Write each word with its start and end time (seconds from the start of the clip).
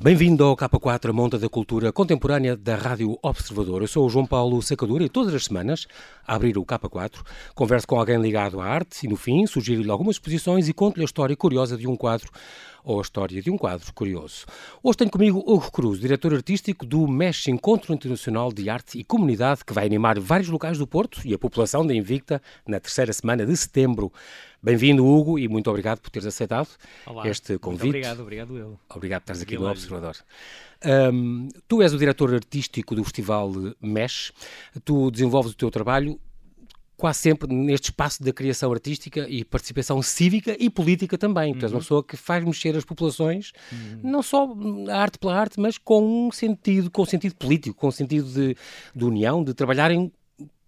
Bem-vindo 0.00 0.44
ao 0.44 0.56
K4, 0.56 1.10
a 1.10 1.12
monta 1.12 1.36
da 1.40 1.48
cultura 1.48 1.92
contemporânea 1.92 2.56
da 2.56 2.76
Rádio 2.76 3.18
Observador. 3.20 3.82
Eu 3.82 3.88
sou 3.88 4.06
o 4.06 4.08
João 4.08 4.24
Paulo 4.24 4.62
Sacadura 4.62 5.02
e 5.02 5.08
todas 5.08 5.34
as 5.34 5.46
semanas, 5.46 5.88
a 6.24 6.36
abrir 6.36 6.56
o 6.56 6.64
K4, 6.64 7.16
converso 7.52 7.84
com 7.88 7.98
alguém 7.98 8.16
ligado 8.16 8.60
à 8.60 8.64
arte 8.64 9.04
e, 9.04 9.08
no 9.08 9.16
fim, 9.16 9.44
sugiro-lhe 9.44 9.90
algumas 9.90 10.14
exposições 10.14 10.68
e 10.68 10.72
conto-lhe 10.72 11.02
a 11.02 11.04
história 11.04 11.34
curiosa 11.34 11.76
de 11.76 11.88
um 11.88 11.96
quadro 11.96 12.30
ou 12.88 12.98
a 12.98 13.02
história 13.02 13.42
de 13.42 13.50
um 13.50 13.58
quadro 13.58 13.92
curioso. 13.92 14.46
Hoje 14.82 14.96
tenho 14.96 15.10
comigo 15.10 15.44
Hugo 15.46 15.70
Cruz, 15.70 16.00
diretor 16.00 16.32
artístico 16.32 16.86
do 16.86 17.06
MESH 17.06 17.48
Encontro 17.48 17.92
Internacional 17.92 18.50
de 18.50 18.70
Arte 18.70 18.98
e 18.98 19.04
Comunidade, 19.04 19.62
que 19.62 19.74
vai 19.74 19.84
animar 19.84 20.18
vários 20.18 20.48
locais 20.48 20.78
do 20.78 20.86
Porto 20.86 21.20
e 21.22 21.34
a 21.34 21.38
população 21.38 21.86
da 21.86 21.94
Invicta 21.94 22.40
na 22.66 22.80
terceira 22.80 23.12
semana 23.12 23.44
de 23.44 23.54
setembro. 23.54 24.10
Bem-vindo, 24.62 25.06
Hugo, 25.06 25.38
e 25.38 25.46
muito 25.48 25.68
obrigado 25.68 26.00
por 26.00 26.08
teres 26.08 26.26
aceitado 26.26 26.68
Olá, 27.06 27.28
este 27.28 27.58
convite. 27.58 27.88
obrigado, 27.88 28.20
obrigado 28.20 28.56
eu. 28.56 28.80
Obrigado 28.88 29.20
por 29.20 29.32
estares 29.32 29.42
aqui 29.42 29.58
no 29.58 29.68
Observador. 29.68 30.16
Um, 31.12 31.48
tu 31.68 31.82
és 31.82 31.92
o 31.92 31.98
diretor 31.98 32.32
artístico 32.32 32.94
do 32.94 33.04
Festival 33.04 33.52
MESH. 33.82 34.32
Tu 34.82 35.10
desenvolves 35.10 35.52
o 35.52 35.54
teu 35.54 35.70
trabalho 35.70 36.18
quase 36.98 37.20
sempre 37.20 37.54
neste 37.54 37.84
espaço 37.84 38.22
da 38.24 38.32
criação 38.32 38.72
artística 38.72 39.24
e 39.28 39.44
participação 39.44 40.02
cívica 40.02 40.56
e 40.58 40.68
política 40.68 41.16
também. 41.16 41.54
Tu 41.54 41.64
és 41.64 41.70
uma 41.70 41.76
uhum. 41.76 41.80
pessoa 41.80 42.04
que 42.04 42.16
faz 42.16 42.44
mexer 42.44 42.76
as 42.76 42.84
populações, 42.84 43.52
uhum. 43.72 44.00
não 44.02 44.20
só 44.20 44.52
a 44.90 44.96
arte 44.96 45.16
pela 45.16 45.38
arte, 45.38 45.60
mas 45.60 45.78
com 45.78 46.26
um 46.26 46.32
sentido, 46.32 46.90
com 46.90 47.02
um 47.02 47.06
sentido 47.06 47.36
político, 47.36 47.76
com 47.76 47.86
um 47.86 47.92
sentido 47.92 48.28
de, 48.28 48.56
de 48.94 49.04
união, 49.04 49.44
de 49.44 49.54
trabalharem 49.54 50.12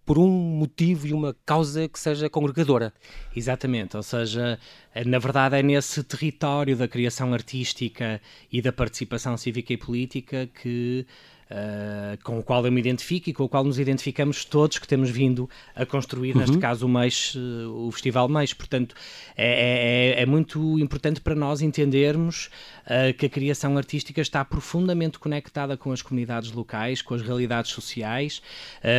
por 0.06 0.19
um 0.19 0.28
motivo 0.28 1.06
e 1.09 1.12
uma 1.12 1.37
causa 1.45 1.89
que 1.89 1.98
seja 1.98 2.31
congregadora. 2.31 2.92
Exatamente, 3.34 3.97
ou 3.97 4.03
seja, 4.03 4.59
na 5.06 5.19
verdade 5.19 5.56
é 5.56 5.62
nesse 5.62 6.03
território 6.05 6.77
da 6.77 6.87
criação 6.87 7.34
artística 7.34 8.20
e 8.53 8.62
da 8.62 8.72
participação 8.72 9.37
cívica 9.37 9.72
e 9.72 9.77
política 9.77 10.48
que 10.62 11.06
uh, 11.51 12.23
com 12.23 12.39
o 12.39 12.43
qual 12.43 12.65
eu 12.65 12.73
me 12.73 12.81
identifico 12.81 13.29
e 13.29 13.33
com 13.33 13.45
o 13.45 13.48
qual 13.48 13.65
nos 13.65 13.79
identificamos 13.79 14.45
todos 14.45 14.79
que 14.79 14.87
temos 14.87 15.11
vindo 15.11 15.48
a 15.75 15.84
construir, 15.84 16.34
uhum. 16.34 16.41
neste 16.41 16.59
caso, 16.59 16.87
o 16.87 16.89
mês, 16.89 17.34
uh, 17.34 17.87
o 17.87 17.91
Festival 17.91 18.29
Mês. 18.29 18.53
Portanto, 18.53 18.95
é, 19.37 20.15
é, 20.17 20.23
é, 20.23 20.27
muito 20.27 20.78
importante 20.78 21.21
para 21.21 21.34
nós 21.34 21.61
entendermos 21.61 22.51
uh, 22.87 23.12
que 23.17 23.27
a 23.27 23.28
criação 23.28 23.77
artística 23.77 24.21
está 24.21 24.45
profundamente 24.45 25.19
conectada 25.19 25.77
com 25.77 25.93
as 25.93 26.03
comunidades 26.03 26.53
locais, 26.53 27.03
com 27.03 27.15
as 27.15 27.23
realidades 27.23 27.71
sociais, 27.71 28.43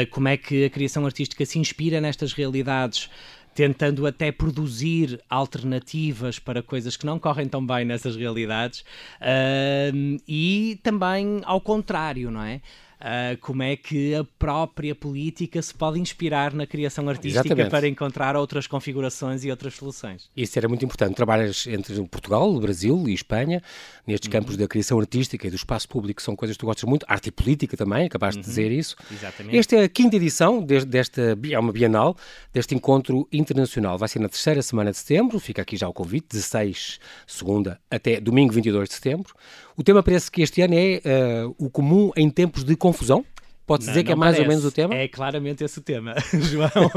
como 0.09 0.27
é 0.27 0.37
que 0.37 0.65
a 0.65 0.69
criação 0.69 1.05
artística 1.05 1.45
se 1.45 1.59
inspira 1.59 2.01
nestas 2.01 2.33
realidades 2.33 3.09
tentando 3.53 4.05
até 4.07 4.31
produzir 4.31 5.19
alternativas 5.29 6.39
para 6.39 6.63
coisas 6.63 6.95
que 6.95 7.05
não 7.05 7.19
correm 7.19 7.47
tão 7.47 7.65
bem 7.65 7.85
nessas 7.85 8.15
realidades, 8.15 8.81
uh, 9.21 10.21
e 10.27 10.79
também 10.83 11.41
ao 11.43 11.59
contrário, 11.59 12.31
não 12.31 12.43
é? 12.43 12.61
Uh, 13.01 13.35
como 13.41 13.63
é 13.63 13.75
que 13.75 14.13
a 14.13 14.23
própria 14.37 14.93
política 14.93 15.59
se 15.59 15.73
pode 15.73 15.99
inspirar 15.99 16.53
na 16.53 16.67
criação 16.67 17.09
artística 17.09 17.47
Exatamente. 17.47 17.71
para 17.71 17.87
encontrar 17.87 18.35
outras 18.35 18.67
configurações 18.67 19.43
e 19.43 19.49
outras 19.49 19.73
soluções. 19.73 20.29
Isso 20.37 20.59
era 20.59 20.69
muito 20.69 20.85
importante. 20.85 21.15
Trabalhas 21.15 21.65
entre 21.65 21.99
Portugal, 22.03 22.59
Brasil 22.59 23.07
e 23.07 23.13
Espanha, 23.15 23.59
nestes 24.05 24.27
uhum. 24.27 24.33
campos 24.33 24.55
da 24.55 24.67
criação 24.67 24.99
artística 24.99 25.47
e 25.47 25.49
do 25.49 25.55
espaço 25.55 25.89
público, 25.89 26.21
são 26.21 26.35
coisas 26.35 26.55
que 26.55 26.59
tu 26.59 26.67
gostas 26.67 26.87
muito, 26.87 27.03
arte 27.09 27.29
e 27.29 27.31
política 27.31 27.75
também, 27.75 28.05
acabaste 28.05 28.37
uhum. 28.37 28.43
de 28.43 28.47
dizer 28.47 28.71
isso. 28.71 28.95
Exatamente. 29.11 29.57
Esta 29.57 29.75
é 29.77 29.83
a 29.85 29.89
quinta 29.89 30.15
edição 30.15 30.61
desta, 30.61 31.35
é 31.49 31.57
uma 31.57 31.73
bienal, 31.73 32.15
deste 32.53 32.75
encontro 32.75 33.27
internacional. 33.31 33.97
Vai 33.97 34.09
ser 34.09 34.19
na 34.19 34.29
terceira 34.29 34.61
semana 34.61 34.91
de 34.91 34.97
setembro, 34.97 35.39
fica 35.39 35.63
aqui 35.63 35.75
já 35.75 35.87
o 35.87 35.93
convite, 35.93 36.27
16, 36.29 36.99
segunda, 37.25 37.79
até 37.89 38.21
domingo 38.21 38.53
22 38.53 38.89
de 38.89 38.93
setembro. 38.93 39.33
O 39.75 39.83
tema 39.83 40.03
parece 40.03 40.29
que 40.29 40.41
este 40.41 40.61
ano 40.61 40.75
é 40.75 41.01
uh, 41.45 41.55
o 41.57 41.69
comum 41.69 42.11
em 42.15 42.29
tempos 42.29 42.63
de 42.63 42.75
confusão. 42.91 43.25
Pode 43.65 43.85
dizer 43.85 44.03
que 44.03 44.11
é 44.11 44.15
mais 44.15 44.35
parece. 44.35 44.41
ou 44.41 44.49
menos 44.49 44.65
o 44.65 44.71
tema? 44.71 44.95
É 44.95 45.07
claramente 45.07 45.63
esse 45.63 45.79
o 45.79 45.81
tema, 45.81 46.15
João. 46.33 46.91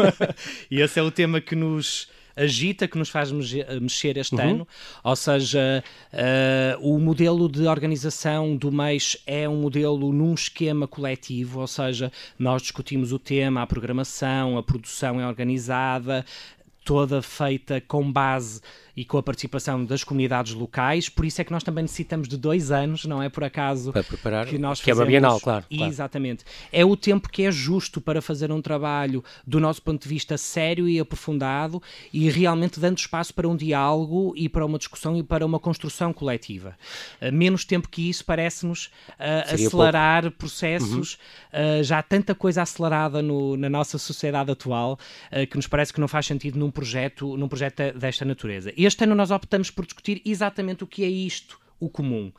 e 0.70 0.80
esse 0.80 0.98
é 0.98 1.02
o 1.02 1.10
tema 1.10 1.40
que 1.40 1.54
nos 1.54 2.08
agita, 2.36 2.88
que 2.88 2.98
nos 2.98 3.08
faz 3.08 3.30
mexer 3.30 4.16
este 4.16 4.34
uhum. 4.34 4.40
ano. 4.40 4.68
Ou 5.04 5.14
seja, 5.14 5.84
uh, 6.12 6.94
o 6.94 6.98
modelo 6.98 7.48
de 7.48 7.66
organização 7.66 8.56
do 8.56 8.72
mês 8.72 9.16
é 9.26 9.48
um 9.48 9.56
modelo 9.56 10.12
num 10.12 10.34
esquema 10.34 10.88
coletivo, 10.88 11.60
ou 11.60 11.66
seja, 11.66 12.10
nós 12.38 12.62
discutimos 12.62 13.12
o 13.12 13.18
tema, 13.18 13.62
a 13.62 13.66
programação, 13.66 14.58
a 14.58 14.62
produção 14.62 15.20
é 15.20 15.26
organizada, 15.26 16.24
toda 16.84 17.22
feita 17.22 17.80
com 17.80 18.10
base 18.10 18.60
e 18.96 19.04
com 19.04 19.18
a 19.18 19.22
participação 19.22 19.84
das 19.84 20.04
comunidades 20.04 20.52
locais, 20.52 21.08
por 21.08 21.24
isso 21.24 21.40
é 21.40 21.44
que 21.44 21.52
nós 21.52 21.62
também 21.62 21.82
necessitamos 21.82 22.28
de 22.28 22.36
dois 22.36 22.70
anos, 22.70 23.04
não 23.04 23.22
é 23.22 23.28
por 23.28 23.42
acaso 23.42 23.92
para 23.92 24.04
preparar, 24.04 24.46
que 24.46 24.58
nós 24.58 24.80
que 24.80 24.84
fazemos... 24.84 25.00
é 25.00 25.02
uma 25.02 25.06
Bienal, 25.06 25.40
claro, 25.40 25.64
claro. 25.68 25.92
Exatamente. 25.92 26.44
É 26.72 26.84
o 26.84 26.96
tempo 26.96 27.28
que 27.28 27.42
é 27.42 27.50
justo 27.50 28.00
para 28.00 28.22
fazer 28.22 28.52
um 28.52 28.62
trabalho 28.62 29.24
do 29.46 29.58
nosso 29.58 29.82
ponto 29.82 30.02
de 30.02 30.08
vista 30.08 30.38
sério 30.38 30.88
e 30.88 31.00
aprofundado 31.00 31.82
e 32.12 32.30
realmente 32.30 32.78
dando 32.78 32.98
espaço 32.98 33.34
para 33.34 33.48
um 33.48 33.56
diálogo 33.56 34.32
e 34.36 34.48
para 34.48 34.64
uma 34.64 34.78
discussão 34.78 35.16
e 35.16 35.22
para 35.22 35.44
uma 35.44 35.58
construção 35.58 36.12
coletiva. 36.12 36.76
Uh, 37.20 37.32
menos 37.32 37.64
tempo 37.64 37.88
que 37.88 38.08
isso 38.08 38.24
parece-nos 38.24 38.86
uh, 39.18 39.54
acelerar 39.54 40.22
pouco. 40.22 40.38
processos, 40.38 41.18
uhum. 41.52 41.80
uh, 41.80 41.84
já 41.84 41.98
há 41.98 42.02
tanta 42.02 42.34
coisa 42.34 42.62
acelerada 42.62 43.20
no, 43.20 43.56
na 43.56 43.68
nossa 43.68 43.98
sociedade 43.98 44.50
atual 44.50 44.98
que 45.50 45.56
nos 45.56 45.66
parece 45.66 45.92
que 45.92 46.00
não 46.00 46.06
faz 46.06 46.26
sentido 46.26 46.58
num 46.58 46.70
projeto, 46.70 47.36
num 47.36 47.48
projeto 47.48 47.92
desta 47.98 48.24
natureza 48.24 48.72
este 48.86 49.04
ano 49.04 49.14
nós 49.14 49.30
optamos 49.30 49.70
por 49.70 49.84
discutir 49.84 50.22
exatamente 50.24 50.84
o 50.84 50.86
que 50.86 51.04
é 51.04 51.08
isto, 51.08 51.60
o 51.78 51.88
comum. 51.88 52.32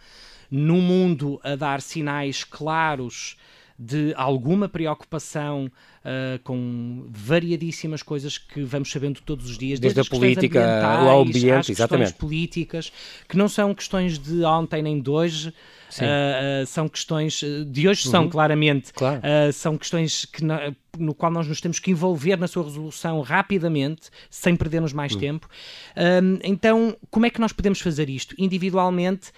Num 0.50 0.82
mundo 0.82 1.40
a 1.44 1.56
dar 1.56 1.82
sinais 1.82 2.44
claros 2.44 3.38
de 3.78 4.14
alguma 4.16 4.70
preocupação 4.70 5.72
uh, 6.06 6.40
com 6.44 7.06
variadíssimas 7.10 8.04
coisas 8.04 8.38
que 8.38 8.64
vamos 8.64 8.92
sabendo 8.92 9.20
todos 9.22 9.50
os 9.50 9.58
dias, 9.58 9.80
desde, 9.80 9.96
desde 9.96 10.16
a 10.16 10.18
política 10.18 10.86
ao 10.86 11.22
ambiente, 11.22 11.72
exatamente. 11.72 12.14
políticas, 12.14 12.92
que 13.28 13.36
não 13.36 13.50
são 13.50 13.74
questões 13.74 14.20
de 14.20 14.44
ontem 14.44 14.82
nem 14.82 15.02
de 15.02 15.10
hoje, 15.10 15.50
uh, 15.50 16.64
uh, 16.64 16.66
são 16.68 16.88
questões 16.88 17.42
de 17.68 17.88
hoje, 17.88 18.06
uhum. 18.06 18.12
são 18.12 18.30
claramente, 18.30 18.94
claro. 18.94 19.22
são 19.54 19.78
questões 19.78 20.26
que 20.26 20.44
no 20.98 21.14
qual 21.14 21.30
nós 21.30 21.46
nos 21.46 21.60
temos 21.60 21.78
que 21.78 21.92
envolver 21.92 22.38
na 22.38 22.48
sua 22.48 22.64
resolução 22.64 23.20
rapidamente, 23.20 24.10
sem 24.30 24.56
perdermos 24.56 24.94
mais 24.94 25.14
uhum. 25.14 25.20
tempo. 25.20 25.50
então, 26.42 26.96
como 27.10 27.26
é 27.26 27.30
que 27.30 27.42
nós 27.42 27.52
podemos 27.52 27.82
fazer 27.82 28.10
isto? 28.10 28.34
Individualmente, 28.38 29.32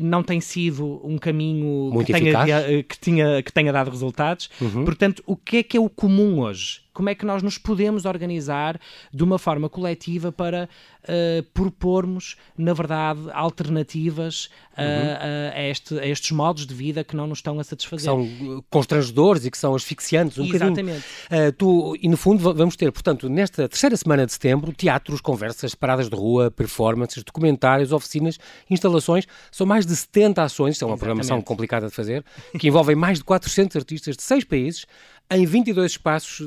não 0.00 0.22
tem 0.22 0.40
sido 0.40 1.02
um 1.04 1.18
caminho 1.18 1.92
que 2.02 2.12
tenha, 2.12 2.82
que, 2.82 2.98
tinha, 2.98 3.42
que 3.42 3.52
tenha 3.52 3.70
dado 3.70 3.90
resultados. 3.90 4.48
Uhum. 4.58 4.86
Portanto, 4.86 5.22
o 5.26 5.36
que 5.36 5.58
é 5.58 5.62
que 5.62 5.76
é 5.76 5.80
o 5.80 5.90
comum 5.96 6.40
hoje? 6.40 6.85
Como 6.96 7.10
é 7.10 7.14
que 7.14 7.26
nós 7.26 7.42
nos 7.42 7.58
podemos 7.58 8.06
organizar 8.06 8.80
de 9.12 9.22
uma 9.22 9.38
forma 9.38 9.68
coletiva 9.68 10.32
para 10.32 10.66
uh, 11.02 11.42
propormos, 11.52 12.36
na 12.56 12.72
verdade, 12.72 13.20
alternativas 13.34 14.46
uh, 14.72 14.80
uhum. 14.80 15.52
a, 15.54 15.62
este, 15.68 15.98
a, 15.98 16.06
estes 16.06 16.30
modos 16.30 16.66
de 16.66 16.72
vida 16.72 17.04
que 17.04 17.14
não 17.14 17.26
nos 17.26 17.38
estão 17.38 17.60
a 17.60 17.64
satisfazer? 17.64 18.10
Que 18.10 18.38
são 18.38 18.64
constrangedores 18.70 19.44
e 19.44 19.50
que 19.50 19.58
são 19.58 19.74
asfixiantes. 19.74 20.38
Um 20.38 20.46
Exatamente. 20.46 21.04
Uh, 21.26 21.52
tu, 21.58 21.98
e 22.00 22.08
no 22.08 22.16
fundo 22.16 22.54
vamos 22.54 22.76
ter, 22.76 22.90
portanto, 22.90 23.28
nesta 23.28 23.68
terceira 23.68 23.94
semana 23.94 24.24
de 24.24 24.32
setembro, 24.32 24.72
teatros, 24.72 25.20
conversas, 25.20 25.74
paradas 25.74 26.08
de 26.08 26.16
rua, 26.16 26.50
performances, 26.50 27.22
documentários, 27.22 27.92
oficinas, 27.92 28.38
instalações. 28.70 29.26
São 29.52 29.66
mais 29.66 29.84
de 29.84 29.94
70 29.94 30.42
ações, 30.42 30.76
isto 30.76 30.82
é 30.82 30.86
uma 30.86 30.94
Exatamente. 30.94 31.00
programação 31.00 31.42
complicada 31.42 31.88
de 31.88 31.94
fazer, 31.94 32.24
que 32.58 32.68
envolvem 32.68 32.96
mais 32.96 33.18
de 33.18 33.24
400 33.24 33.76
artistas 33.76 34.16
de 34.16 34.22
seis 34.22 34.44
países 34.44 34.86
em 35.30 35.44
22 35.44 35.92
espaços 35.92 36.38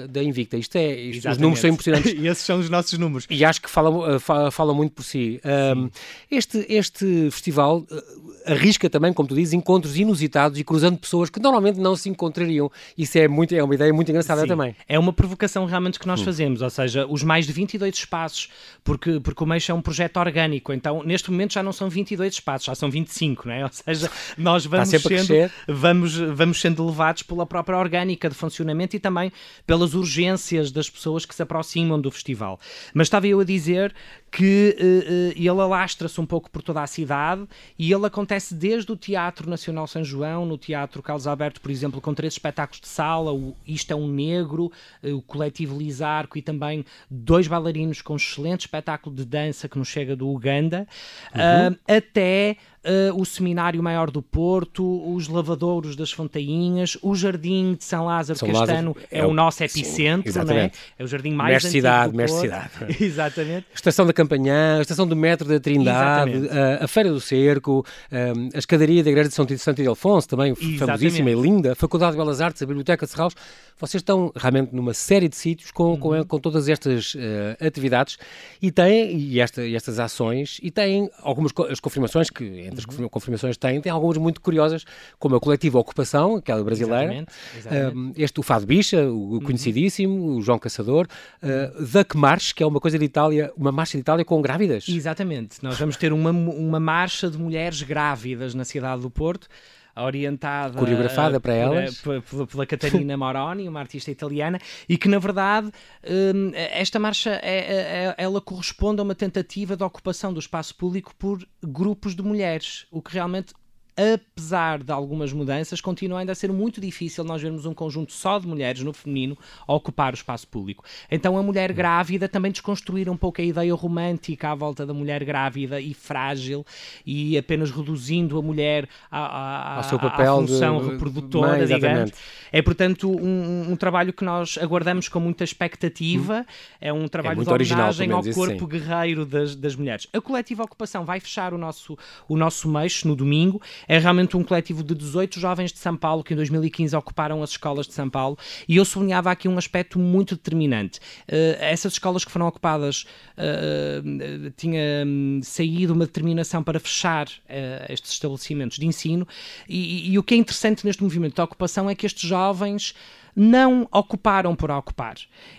da, 0.00 0.06
da 0.06 0.22
Invicta. 0.22 0.56
Isto 0.56 0.76
é, 0.76 0.94
isto, 0.94 1.28
os 1.28 1.38
números 1.38 1.60
são 1.60 1.70
impressionantes. 1.70 2.12
e 2.18 2.26
esses 2.26 2.44
são 2.44 2.58
os 2.58 2.68
nossos 2.68 2.98
números. 2.98 3.26
E 3.28 3.44
acho 3.44 3.60
que 3.60 3.70
fala, 3.70 4.18
fala, 4.18 4.50
fala 4.50 4.74
muito 4.74 4.92
por 4.92 5.04
si. 5.04 5.40
Um, 5.76 5.90
este, 6.30 6.64
este 6.68 7.30
festival 7.30 7.78
uh, 7.78 8.42
arrisca 8.46 8.88
também, 8.88 9.12
como 9.12 9.28
tu 9.28 9.34
dizes, 9.34 9.52
encontros 9.54 9.96
inusitados 9.96 10.58
e 10.58 10.64
cruzando 10.64 10.98
pessoas 10.98 11.30
que 11.30 11.40
normalmente 11.40 11.78
não 11.78 11.96
se 11.96 12.08
encontrariam. 12.08 12.70
Isso 12.96 13.18
é, 13.18 13.28
muito, 13.28 13.54
é 13.54 13.62
uma 13.62 13.74
ideia 13.74 13.92
muito 13.92 14.10
engraçada 14.10 14.42
Sim. 14.42 14.48
também. 14.48 14.76
É 14.88 14.98
uma 14.98 15.12
provocação 15.12 15.64
realmente 15.66 15.98
que 15.98 16.06
nós 16.06 16.20
hum. 16.20 16.24
fazemos, 16.24 16.62
ou 16.62 16.70
seja, 16.70 17.06
os 17.06 17.22
mais 17.22 17.46
de 17.46 17.52
22 17.52 17.94
espaços, 17.94 18.48
porque, 18.84 19.20
porque 19.20 19.42
o 19.42 19.46
Meixo 19.46 19.72
é 19.72 19.74
um 19.74 19.82
projeto 19.82 20.16
orgânico, 20.18 20.72
então 20.72 21.02
neste 21.02 21.30
momento 21.30 21.54
já 21.54 21.62
não 21.62 21.72
são 21.72 21.88
22 21.88 22.34
espaços, 22.34 22.66
já 22.66 22.74
são 22.74 22.90
25, 22.90 23.48
não 23.48 23.54
é? 23.54 23.62
Ou 23.64 23.70
seja, 23.72 24.10
nós 24.36 24.66
vamos, 24.66 24.88
sendo, 24.88 25.50
vamos, 25.68 26.16
vamos 26.16 26.60
sendo 26.60 26.84
levados 26.86 27.22
pela 27.22 27.46
própria 27.46 27.78
orgânica 27.78 28.28
de 28.28 28.34
funcionamento 28.34 28.96
e 28.96 28.98
também 28.98 29.32
pelas 29.82 29.94
urgências 29.94 30.70
das 30.70 30.88
pessoas 30.88 31.26
que 31.26 31.34
se 31.34 31.42
aproximam 31.42 32.00
do 32.00 32.10
festival. 32.10 32.58
Mas 32.94 33.06
estava 33.06 33.26
eu 33.26 33.40
a 33.40 33.44
dizer 33.44 33.92
que 34.30 34.76
uh, 34.78 34.84
uh, 34.84 35.32
ele 35.36 35.48
alastra-se 35.48 36.20
um 36.20 36.24
pouco 36.24 36.50
por 36.50 36.62
toda 36.62 36.82
a 36.82 36.86
cidade 36.86 37.46
e 37.78 37.92
ele 37.92 38.06
acontece 38.06 38.54
desde 38.54 38.90
o 38.90 38.96
Teatro 38.96 39.50
Nacional 39.50 39.86
São 39.86 40.02
João, 40.02 40.46
no 40.46 40.56
Teatro 40.56 41.02
Carlos 41.02 41.26
Alberto, 41.26 41.60
por 41.60 41.70
exemplo, 41.70 42.00
com 42.00 42.14
três 42.14 42.34
espetáculos 42.34 42.80
de 42.80 42.88
sala, 42.88 43.32
o 43.32 43.54
Isto 43.66 43.92
é 43.92 43.96
um 43.96 44.06
Negro, 44.06 44.70
uh, 45.02 45.16
o 45.16 45.20
Coletivo 45.20 45.76
Lizarco 45.76 46.38
e 46.38 46.42
também 46.42 46.84
dois 47.10 47.48
bailarinos 47.48 48.00
com 48.00 48.14
um 48.14 48.16
excelente 48.16 48.60
espetáculo 48.60 49.14
de 49.14 49.24
dança 49.24 49.68
que 49.68 49.78
nos 49.78 49.88
chega 49.88 50.14
do 50.14 50.28
Uganda, 50.28 50.86
uhum. 51.34 51.76
até 51.88 52.56
uh, 52.84 53.20
o 53.20 53.24
Seminário 53.24 53.82
Maior 53.82 54.10
do 54.10 54.22
Porto, 54.22 55.14
os 55.14 55.28
Lavadouros 55.28 55.96
das 55.96 56.12
Fontainhas, 56.12 56.96
o 57.02 57.14
Jardim 57.14 57.74
de 57.74 57.84
São 57.84 58.04
Lázaro, 58.04 58.38
São 58.38 58.50
Lázaro 58.50 58.78
ano 58.78 58.96
é, 59.10 59.20
é 59.20 59.26
o 59.26 59.32
nosso 59.32 59.62
epicentro, 59.62 60.32
sim, 60.32 60.40
é? 60.52 60.70
É 60.98 61.04
o 61.04 61.06
jardim 61.06 61.32
mais 61.32 61.54
Mestre 61.54 61.70
cidade, 61.70 62.16
Mestre 62.16 62.40
cidade. 62.40 62.70
exatamente. 63.00 63.66
A 63.72 63.74
estação 63.74 64.06
da 64.06 64.12
Campanhã, 64.12 64.78
a 64.78 64.82
estação 64.82 65.06
do 65.06 65.16
metro 65.16 65.48
da 65.48 65.60
Trindade, 65.60 66.48
a, 66.48 66.84
a, 66.84 66.88
Feira 66.88 67.10
do 67.10 67.20
Cerco, 67.20 67.84
a, 68.10 68.56
a 68.56 68.58
escadaria 68.58 69.02
da 69.02 69.10
Igreja 69.10 69.28
de 69.28 69.34
São 69.34 69.46
Santo 69.58 69.82
Ildefonso, 69.82 70.28
também 70.28 70.54
famosíssima 70.54 71.30
e 71.30 71.34
linda, 71.34 71.72
a 71.72 71.74
Faculdade 71.74 72.12
de 72.12 72.18
Belas 72.18 72.40
Artes, 72.40 72.62
a 72.62 72.66
Biblioteca 72.66 73.06
de 73.06 73.12
Serraus. 73.12 73.34
Vocês 73.78 74.00
estão 74.00 74.32
realmente 74.36 74.74
numa 74.74 74.94
série 74.94 75.28
de 75.28 75.34
sítios 75.34 75.70
com, 75.70 75.92
uhum. 75.92 75.96
com, 75.98 76.24
com, 76.24 76.38
todas 76.38 76.68
estas 76.68 77.14
uh, 77.14 77.18
atividades 77.60 78.16
e 78.60 78.70
têm, 78.70 79.16
e, 79.16 79.40
esta, 79.40 79.64
e, 79.64 79.74
estas 79.74 79.98
ações, 79.98 80.60
e 80.62 80.70
têm 80.70 81.10
algumas 81.20 81.52
as 81.68 81.80
confirmações, 81.80 82.30
que 82.30 82.70
entre 82.72 82.98
uhum. 82.98 83.04
as 83.04 83.10
confirmações 83.10 83.56
têm, 83.56 83.80
tem 83.80 83.92
algumas 83.92 84.16
muito 84.18 84.40
curiosas, 84.40 84.84
como 85.18 85.36
a 85.36 85.40
coletiva 85.40 85.78
Ocupação, 85.78 86.36
aquela 86.36 86.62
brasileira, 86.62 87.04
exatamente, 87.04 87.32
exatamente. 87.56 88.22
este 88.22 88.40
o 88.40 88.42
Fado 88.42 88.66
Bicha, 88.66 89.02
o, 89.02 89.34
uhum. 89.34 89.40
conhecidíssimo, 89.40 90.36
o 90.36 90.42
João 90.42 90.58
Caçador, 90.58 91.06
uh, 91.42 91.84
Duck 91.84 92.16
March, 92.16 92.52
que 92.54 92.62
é 92.62 92.66
uma 92.66 92.80
coisa 92.80 92.98
de 92.98 93.04
Itália, 93.04 93.52
uma 93.56 93.72
marcha 93.72 93.96
de 93.96 94.00
Itália 94.00 94.24
com 94.24 94.40
grávidas. 94.40 94.86
Exatamente, 94.88 95.62
nós 95.62 95.78
vamos 95.78 95.96
ter 95.96 96.12
uma, 96.12 96.30
uma 96.30 96.80
marcha 96.80 97.30
de 97.30 97.38
mulheres 97.38 97.82
grávidas 97.82 98.54
na 98.54 98.64
cidade 98.64 99.02
do 99.02 99.10
Porto, 99.10 99.48
orientada 99.96 100.78
coreografada 100.78 101.40
para 101.40 101.54
elas? 101.54 102.00
pela, 102.00 102.46
pela 102.46 102.66
Catarina 102.66 103.16
Moroni, 103.16 103.68
uma 103.68 103.80
artista 103.80 104.10
italiana, 104.10 104.58
e 104.88 104.96
que 104.96 105.08
na 105.08 105.18
verdade 105.18 105.70
hum, 106.08 106.52
esta 106.54 106.98
marcha 106.98 107.38
é, 107.42 107.58
é, 107.58 107.74
é, 108.08 108.14
ela 108.16 108.40
corresponde 108.40 109.00
a 109.00 109.04
uma 109.04 109.14
tentativa 109.14 109.76
de 109.76 109.82
ocupação 109.82 110.32
do 110.32 110.40
espaço 110.40 110.74
público 110.74 111.14
por 111.16 111.46
grupos 111.62 112.14
de 112.14 112.22
mulheres, 112.22 112.86
o 112.90 113.02
que 113.02 113.12
realmente 113.12 113.52
apesar 113.96 114.82
de 114.82 114.90
algumas 114.90 115.32
mudanças, 115.32 115.80
continua 115.80 116.20
ainda 116.20 116.32
a 116.32 116.34
ser 116.34 116.50
muito 116.50 116.80
difícil 116.80 117.24
nós 117.24 117.42
vermos 117.42 117.66
um 117.66 117.74
conjunto 117.74 118.12
só 118.12 118.38
de 118.38 118.46
mulheres 118.46 118.82
no 118.82 118.92
feminino 118.92 119.36
a 119.66 119.74
ocupar 119.74 120.12
o 120.12 120.16
espaço 120.16 120.48
público. 120.48 120.84
Então 121.10 121.36
a 121.36 121.42
mulher 121.42 121.72
grávida 121.72 122.28
também 122.28 122.50
desconstruir 122.50 123.08
um 123.08 123.16
pouco 123.16 123.40
a 123.40 123.44
ideia 123.44 123.74
romântica 123.74 124.50
à 124.50 124.54
volta 124.54 124.86
da 124.86 124.94
mulher 124.94 125.24
grávida 125.24 125.80
e 125.80 125.92
frágil 125.92 126.64
e 127.04 127.36
apenas 127.36 127.70
reduzindo 127.70 128.38
a 128.38 128.42
mulher 128.42 128.88
à, 129.10 129.18
à, 129.18 129.76
ao 129.76 129.84
seu 129.84 129.98
papel 129.98 130.34
à 130.34 130.40
função 130.40 130.82
de, 130.82 130.90
reprodutora, 130.90 131.58
mãe, 131.58 131.66
digamos. 131.66 132.12
É, 132.50 132.62
portanto, 132.62 133.10
um, 133.10 133.72
um, 133.72 133.76
trabalho 133.76 134.12
que 134.12 134.24
nós 134.24 134.58
aguardamos 134.58 135.08
com 135.08 135.20
muita 135.20 135.44
expectativa. 135.44 136.40
Hum. 136.40 136.52
É 136.80 136.92
um 136.92 137.08
trabalho 137.08 137.40
é 137.40 137.44
de 137.44 137.50
homenagem 137.50 138.10
ao 138.10 138.22
corpo 138.22 138.66
guerreiro 138.66 139.24
das, 139.24 139.54
das 139.54 139.76
mulheres. 139.76 140.06
A 140.12 140.20
coletiva 140.20 140.62
Ocupação 140.62 141.04
vai 141.04 141.20
fechar 141.20 141.52
o 141.52 141.58
nosso, 141.58 141.96
o 142.28 142.36
nosso 142.36 142.68
mês 142.68 143.04
no 143.04 143.14
domingo 143.16 143.60
é 143.88 143.98
realmente 143.98 144.36
um 144.36 144.44
coletivo 144.44 144.82
de 144.82 144.94
18 144.94 145.38
jovens 145.40 145.72
de 145.72 145.78
São 145.78 145.96
Paulo 145.96 146.22
que 146.22 146.32
em 146.32 146.36
2015 146.36 146.94
ocuparam 146.96 147.42
as 147.42 147.50
escolas 147.50 147.86
de 147.86 147.94
São 147.94 148.08
Paulo 148.08 148.38
e 148.68 148.76
eu 148.76 148.84
sublinhava 148.84 149.30
aqui 149.30 149.48
um 149.48 149.58
aspecto 149.58 149.98
muito 149.98 150.34
determinante. 150.34 150.98
Uh, 151.28 151.56
essas 151.60 151.94
escolas 151.94 152.24
que 152.24 152.30
foram 152.30 152.46
ocupadas 152.46 153.04
uh, 153.36 154.50
tinha 154.56 155.04
um, 155.06 155.40
saído 155.42 155.92
uma 155.92 156.06
determinação 156.06 156.62
para 156.62 156.78
fechar 156.80 157.26
uh, 157.26 157.92
estes 157.92 158.12
estabelecimentos 158.12 158.78
de 158.78 158.86
ensino 158.86 159.26
e, 159.68 160.08
e, 160.08 160.12
e 160.12 160.18
o 160.18 160.22
que 160.22 160.34
é 160.34 160.36
interessante 160.36 160.84
neste 160.84 161.02
movimento 161.02 161.34
de 161.34 161.40
ocupação 161.40 161.88
é 161.88 161.94
que 161.94 162.06
estes 162.06 162.28
jovens 162.28 162.94
não 163.34 163.88
ocuparam 163.90 164.54
por 164.54 164.70
ocupar. 164.70 165.16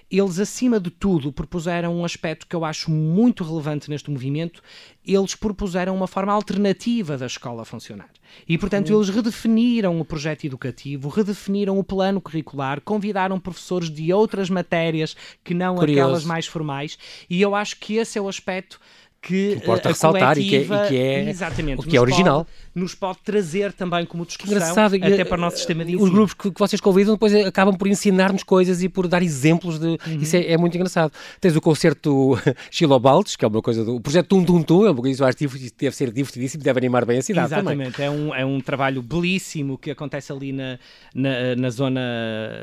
Eles, 0.10 0.40
acima 0.40 0.80
de 0.80 0.90
tudo, 0.90 1.32
propuseram 1.32 1.96
um 1.96 2.06
aspecto 2.06 2.48
que 2.48 2.56
eu 2.56 2.64
acho 2.64 2.92
muito 2.92 3.44
relevante 3.44 3.90
neste 3.90 4.12
movimento. 4.12 4.62
Eles 5.06 5.36
propuseram 5.36 5.96
uma 5.96 6.08
forma 6.08 6.32
alternativa 6.32 7.18
da 7.18 7.26
escola 7.26 7.66
funcionar. 7.66 8.10
E, 8.48 8.58
portanto, 8.58 8.94
eles 8.94 9.10
redefiniram 9.10 10.00
o 10.00 10.06
projeto 10.06 10.46
educativo, 10.46 11.10
redefiniram 11.10 11.78
o 11.78 11.84
plano 11.84 12.22
curricular, 12.22 12.82
convidaram 12.82 13.40
professores 13.40 13.90
de 13.90 14.14
outras 14.14 14.50
matérias 14.50 15.16
que 15.44 15.54
não 15.54 15.76
Curioso. 15.76 16.02
aquelas 16.02 16.26
mais 16.26 16.46
formais. 16.46 16.98
E 17.30 17.42
eu 17.42 17.56
acho 17.56 17.78
que 17.80 17.96
esse 17.96 18.18
é 18.18 18.22
o 18.22 18.28
aspecto 18.28 18.80
que, 19.24 19.56
que 19.56 19.64
importa 19.64 19.90
ressaltar 19.90 20.38
e 20.38 20.48
que 20.48 20.56
é, 20.58 20.62
e 20.62 20.88
que 20.88 20.98
é, 20.98 21.30
exatamente, 21.30 21.80
o 21.80 21.84
que 21.84 21.96
é 21.96 22.02
original. 22.02 22.44
Pode, 22.46 22.58
nos 22.76 22.96
pode 22.96 23.20
trazer 23.24 23.74
também 23.74 24.06
como 24.06 24.26
discussão 24.26 24.56
Engraçado, 24.56 24.96
até 24.96 25.24
para 25.24 25.38
o 25.38 25.42
nosso 25.42 25.58
sistema 25.58 25.84
de 25.86 25.94
ensino. 25.94 26.06
Os 26.06 26.14
grupos 26.14 26.34
que, 26.34 26.52
que, 26.52 26.60
vocês 26.60 26.82
convidam 26.82 27.14
depois 27.14 27.34
acabam 27.36 27.76
por 27.76 27.88
ensinar-nos 27.88 28.44
coisas 28.44 28.84
e 28.84 28.90
por 28.90 29.08
dar 29.08 29.22
exemplos 29.22 29.80
de... 29.80 29.88
Uhum. 29.88 30.22
Isso 30.22 30.36
é, 30.36 30.52
é, 30.52 30.58
muito 30.58 30.76
engraçado. 30.76 31.12
Tens 31.40 31.56
o 31.56 31.62
concerto 31.62 32.38
Chilobaltes, 32.70 33.36
que 33.36 33.46
é 33.46 33.48
uma 33.48 33.62
coisa 33.62 33.84
do... 33.84 33.96
O 33.96 34.02
projeto 34.02 34.28
Tum 34.28 34.44
Tum 34.44 34.62
Tum, 34.62 34.86
é 34.86 34.92
uma 34.92 35.02
coisa 35.02 35.34
que 35.34 35.48
deve 35.80 35.96
ser 35.96 36.12
divertidíssimo, 36.12 36.64
deve 36.64 36.80
animar 36.80 37.06
bem 37.06 37.20
a 37.20 37.22
cidade 37.22 37.54
Exatamente, 37.54 37.94
também. 37.94 38.06
é 38.06 38.10
um, 38.10 38.36
é 38.36 38.46
um 38.46 38.60
trabalho 38.60 39.02
belíssimo 39.02 39.78
que 39.78 39.92
acontece 39.92 40.32
ali 40.32 40.52
na, 40.52 40.78
na, 41.14 41.56
na 41.56 41.70
zona... 41.70 42.02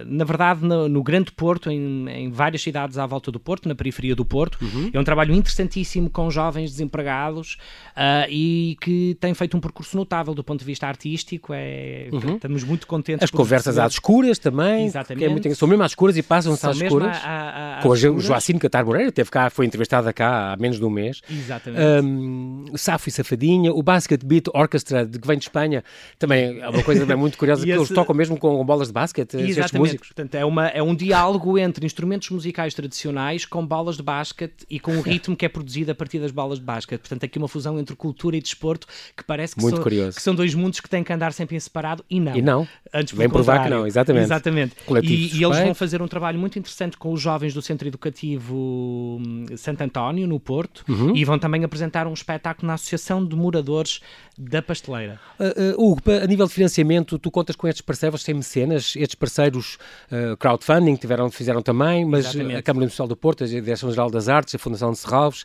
Na 0.06 0.24
verdade, 0.24 0.64
no, 0.64 0.88
no 0.88 1.02
Grande 1.02 1.32
Porto, 1.32 1.70
em, 1.70 2.08
em, 2.08 2.30
várias 2.30 2.62
cidades 2.62 2.98
à 2.98 3.06
volta 3.06 3.30
do 3.30 3.40
Porto, 3.40 3.68
na 3.68 3.74
periferia 3.74 4.14
do 4.14 4.24
Porto. 4.24 4.58
Uhum. 4.60 4.90
É 4.92 4.98
um 4.98 5.04
trabalho 5.04 5.34
interessantíssimo 5.34 6.10
com 6.10 6.30
jovens 6.30 6.60
jovens 6.60 6.70
desempregados 6.70 7.56
uh, 7.96 8.28
e 8.28 8.76
que 8.80 9.16
tem 9.20 9.32
feito 9.34 9.56
um 9.56 9.60
percurso 9.60 9.96
notável 10.00 10.34
do 10.34 10.42
ponto 10.42 10.60
de 10.60 10.66
vista 10.66 10.86
artístico. 10.86 11.52
É, 11.54 12.08
uhum. 12.12 12.34
Estamos 12.36 12.64
muito 12.64 12.86
contentes. 12.86 13.24
As 13.24 13.30
conversas 13.30 13.78
às 13.78 13.92
escuras 13.92 14.38
também. 14.38 14.86
Exatamente. 14.86 15.24
É 15.24 15.28
muito, 15.28 15.54
são 15.54 15.68
mesmo 15.68 15.82
às 15.82 15.92
escuras 15.92 16.16
e 16.16 16.22
passam-se 16.22 16.66
às 16.66 16.76
escuras. 16.76 17.16
A, 17.22 17.78
a, 17.78 17.82
com 17.82 17.88
o 17.88 17.96
Joacine 17.96 18.58
Catar 18.58 18.84
Moreira, 18.84 19.12
teve 19.12 19.30
cá, 19.30 19.48
foi 19.50 19.66
entrevistada 19.66 20.12
cá 20.12 20.52
há 20.52 20.56
menos 20.56 20.78
de 20.78 20.84
um 20.84 20.90
mês. 20.90 21.20
Exatamente. 21.30 21.82
Um, 22.04 22.64
Safo 22.76 23.08
e 23.08 23.12
Safadinha, 23.12 23.72
o 23.72 23.82
Basket 23.82 24.24
Beat 24.24 24.48
Orchestra, 24.52 25.06
de 25.06 25.18
que 25.18 25.26
vem 25.26 25.38
de 25.38 25.44
Espanha, 25.44 25.84
também 26.18 26.60
é 26.60 26.68
uma 26.68 26.82
coisa 26.82 27.16
muito 27.16 27.38
curiosa, 27.38 27.62
que 27.64 27.70
esse... 27.70 27.78
eles 27.78 27.88
tocam 27.90 28.14
mesmo 28.14 28.38
com 28.38 28.64
bolas 28.64 28.88
de 28.88 28.94
basquete, 28.94 29.36
estes 29.36 29.72
músicos. 29.72 30.08
Portanto, 30.08 30.34
é, 30.34 30.44
uma, 30.44 30.68
é 30.68 30.82
um 30.82 30.94
diálogo 30.94 31.58
entre 31.58 31.84
instrumentos 31.84 32.30
musicais 32.30 32.74
tradicionais 32.74 33.44
com 33.44 33.64
bolas 33.66 33.96
de 33.96 34.02
basquete 34.02 34.64
e 34.68 34.80
com 34.80 34.96
o 34.96 35.00
ritmo 35.02 35.36
que 35.36 35.44
é 35.44 35.48
produzido 35.48 35.92
a 35.92 35.94
partir 35.94 36.18
das 36.18 36.30
bolas 36.30 36.58
de 36.58 36.64
basquete. 36.64 37.00
Portanto, 37.00 37.24
aqui 37.24 37.38
uma 37.38 37.48
fusão 37.48 37.78
entre 37.78 37.94
cultura 37.96 38.36
e 38.36 38.40
desporto 38.40 38.86
que 39.16 39.24
parece 39.24 39.54
que, 39.54 39.62
Muito 39.62 39.80
curioso. 39.90 40.16
que 40.16 40.22
são 40.22 40.34
dois 40.34 40.54
mundos 40.54 40.80
que 40.80 40.88
têm 40.88 41.04
que 41.04 41.12
andar 41.12 41.32
sempre 41.32 41.56
em 41.56 41.60
separado 41.60 42.04
e 42.08 42.20
não. 42.20 42.36
E 42.36 42.42
não. 42.42 42.68
Antes, 42.92 43.16
Vem 43.16 43.28
provar 43.28 43.64
que 43.64 43.70
não, 43.70 43.86
exatamente. 43.86 44.24
Exatamente. 44.24 44.76
E, 45.02 45.38
e, 45.38 45.44
eles 45.44 45.58
vão 45.58 45.74
fazer 45.74 46.02
um 46.02 46.08
trabalho 46.08 46.38
muito 46.38 46.58
interessante 46.58 46.96
com 46.96 47.12
os 47.12 47.20
jovens 47.20 47.54
do 47.54 47.62
Centro 47.62 47.86
Educativo 47.86 49.20
hum, 49.20 49.46
Santo 49.56 49.82
António, 49.82 50.26
no 50.26 50.40
Porto, 50.40 50.84
uhum. 50.88 51.14
e 51.14 51.24
vão 51.24 51.38
também 51.38 51.62
apresentar 51.64 52.06
um 52.06 52.12
espetáculo 52.12 52.66
na 52.66 52.74
Associação 52.74 53.24
de 53.24 53.36
Moradores 53.36 54.00
da 54.38 54.62
Pasteleira. 54.62 55.20
Uh, 55.38 55.76
uh, 55.76 55.90
Hugo, 55.90 56.00
a 56.10 56.26
nível 56.26 56.46
de 56.46 56.54
financiamento, 56.54 57.18
tu 57.18 57.30
contas 57.30 57.54
com 57.54 57.68
estes 57.68 57.82
parceiros, 57.82 58.22
sem 58.22 58.34
mecenas, 58.34 58.94
estes 58.96 59.14
parceiros 59.14 59.78
uh, 60.10 60.36
crowdfunding 60.38 60.96
tiveram, 60.96 61.30
fizeram 61.30 61.60
também, 61.60 62.04
mas 62.06 62.26
Exatamente. 62.26 62.56
a 62.56 62.62
Câmara 62.62 62.84
Industrial 62.84 63.06
do 63.06 63.16
Porto, 63.16 63.44
a 63.44 63.46
Direção-Geral 63.46 64.10
das 64.10 64.28
Artes, 64.28 64.54
a 64.54 64.58
Fundação 64.58 64.92
de 64.92 64.98
Serralves, 64.98 65.44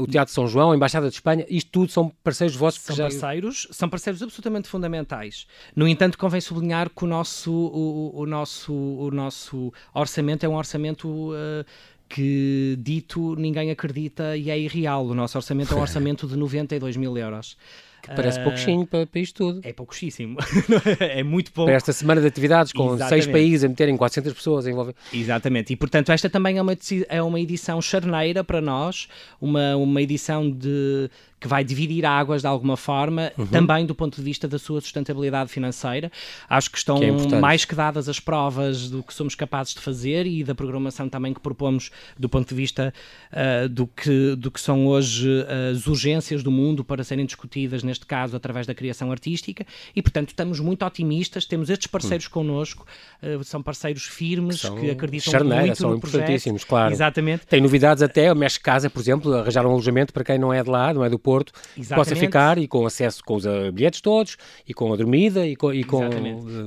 o 0.00 0.06
Teatro 0.06 0.32
São 0.32 0.46
João, 0.46 0.72
a 0.72 0.76
Embaixada 0.76 1.08
de 1.08 1.14
Espanha, 1.14 1.44
isto 1.48 1.70
tudo 1.70 1.92
são 1.92 2.10
parceiros 2.22 2.56
vossos? 2.56 2.80
São 2.80 2.96
já... 2.96 3.04
parceiros, 3.04 3.68
são 3.72 3.88
parceiros 3.88 4.22
absolutamente 4.22 4.68
fundamentais. 4.68 5.46
No 5.74 5.88
entanto, 5.88 6.16
convém 6.16 6.40
sublinhar 6.40 6.90
que 6.90 7.04
o 7.04 7.06
nosso, 7.06 7.50
o, 7.50 8.12
o 8.20 8.26
nosso, 8.26 8.72
o 8.72 9.10
nosso 9.10 9.72
orçamento 9.94 10.44
é 10.44 10.48
um 10.48 10.54
orçamento 10.54 11.08
uh, 11.08 11.64
que, 12.08 12.76
dito, 12.78 13.34
ninguém 13.36 13.70
acredita 13.70 14.36
e 14.36 14.50
é 14.50 14.58
irreal. 14.58 15.06
O 15.06 15.14
nosso 15.14 15.38
orçamento 15.38 15.72
é 15.72 15.76
um 15.76 15.80
orçamento 15.82 16.26
de 16.26 16.36
92 16.36 16.96
mil 16.96 17.16
euros. 17.16 17.56
Que 18.02 18.08
parece 18.08 18.40
uh, 18.40 18.44
pouquinho 18.44 18.84
para, 18.84 19.06
para 19.06 19.20
isto 19.20 19.36
tudo. 19.36 19.60
É 19.62 19.72
pouquíssimo. 19.72 20.36
é 20.98 21.22
muito 21.22 21.52
pouco. 21.52 21.68
Para 21.68 21.76
esta 21.76 21.92
semana 21.92 22.20
de 22.20 22.26
atividades, 22.26 22.72
com 22.72 22.94
Exatamente. 22.94 23.08
seis 23.08 23.26
países 23.26 23.64
a 23.64 23.68
meterem 23.68 23.96
400 23.96 24.32
pessoas 24.32 24.66
envolvidas. 24.66 25.00
Exatamente. 25.12 25.72
E, 25.72 25.76
portanto, 25.76 26.10
esta 26.10 26.28
também 26.28 26.58
é 26.58 26.62
uma, 26.62 26.76
é 27.08 27.22
uma 27.22 27.40
edição 27.40 27.80
charneira 27.80 28.42
para 28.42 28.60
nós, 28.60 29.08
uma, 29.40 29.76
uma 29.76 30.02
edição 30.02 30.50
de 30.50 31.08
que 31.42 31.48
vai 31.48 31.64
dividir 31.64 32.06
águas 32.06 32.42
de 32.42 32.46
alguma 32.46 32.76
forma, 32.76 33.32
uhum. 33.36 33.46
também 33.46 33.84
do 33.84 33.96
ponto 33.96 34.14
de 34.14 34.22
vista 34.22 34.46
da 34.46 34.60
sua 34.60 34.80
sustentabilidade 34.80 35.50
financeira. 35.50 36.10
Acho 36.48 36.70
que 36.70 36.78
estão 36.78 37.00
que 37.00 37.34
é 37.34 37.40
mais 37.40 37.64
que 37.64 37.74
dadas 37.74 38.08
as 38.08 38.20
provas 38.20 38.88
do 38.88 39.02
que 39.02 39.12
somos 39.12 39.34
capazes 39.34 39.74
de 39.74 39.80
fazer 39.80 40.24
e 40.24 40.44
da 40.44 40.54
programação 40.54 41.08
também 41.08 41.34
que 41.34 41.40
propomos 41.40 41.90
do 42.16 42.28
ponto 42.28 42.48
de 42.48 42.54
vista 42.54 42.94
uh, 43.32 43.68
do, 43.68 43.88
que, 43.88 44.36
do 44.36 44.52
que 44.52 44.60
são 44.60 44.86
hoje 44.86 45.28
as 45.72 45.88
urgências 45.88 46.44
do 46.44 46.50
mundo 46.52 46.84
para 46.84 47.02
serem 47.02 47.26
discutidas, 47.26 47.82
neste 47.92 48.06
caso, 48.06 48.36
através 48.36 48.66
da 48.66 48.74
criação 48.74 49.10
artística. 49.10 49.64
E, 49.94 50.02
portanto, 50.02 50.28
estamos 50.30 50.58
muito 50.58 50.84
otimistas, 50.84 51.44
temos 51.44 51.70
estes 51.70 51.86
parceiros 51.86 52.26
uhum. 52.26 52.32
connosco, 52.32 52.86
uh, 53.22 53.44
são 53.44 53.62
parceiros 53.62 54.04
firmes 54.04 54.62
que, 54.62 54.80
que 54.80 54.90
acreditam 54.90 55.30
charneira, 55.30 55.66
muito 55.66 55.78
são 55.78 55.90
no 55.90 55.96
importantíssimos, 55.96 56.64
claro. 56.64 56.92
Exatamente. 56.92 57.46
Tem 57.46 57.60
novidades 57.60 58.02
até, 58.02 58.32
o 58.32 58.36
Mexe 58.36 58.58
Casa, 58.58 58.88
por 58.88 59.00
exemplo, 59.00 59.32
arranjar 59.34 59.66
um 59.66 59.70
alojamento 59.70 60.12
para 60.12 60.24
quem 60.24 60.38
não 60.38 60.52
é 60.52 60.62
de 60.62 60.70
lá, 60.70 60.92
não 60.92 61.04
é 61.04 61.10
do 61.10 61.18
Porto, 61.18 61.52
possa 61.94 62.16
ficar 62.16 62.58
e 62.58 62.66
com 62.66 62.86
acesso 62.86 63.22
com 63.24 63.36
os 63.36 63.44
uh, 63.44 63.70
bilhetes 63.72 64.00
todos 64.00 64.36
e 64.66 64.72
com 64.72 64.92
a 64.92 64.96
dormida 64.96 65.46
e 65.46 65.54
com, 65.54 65.72
e 65.72 65.84
com 65.84 66.02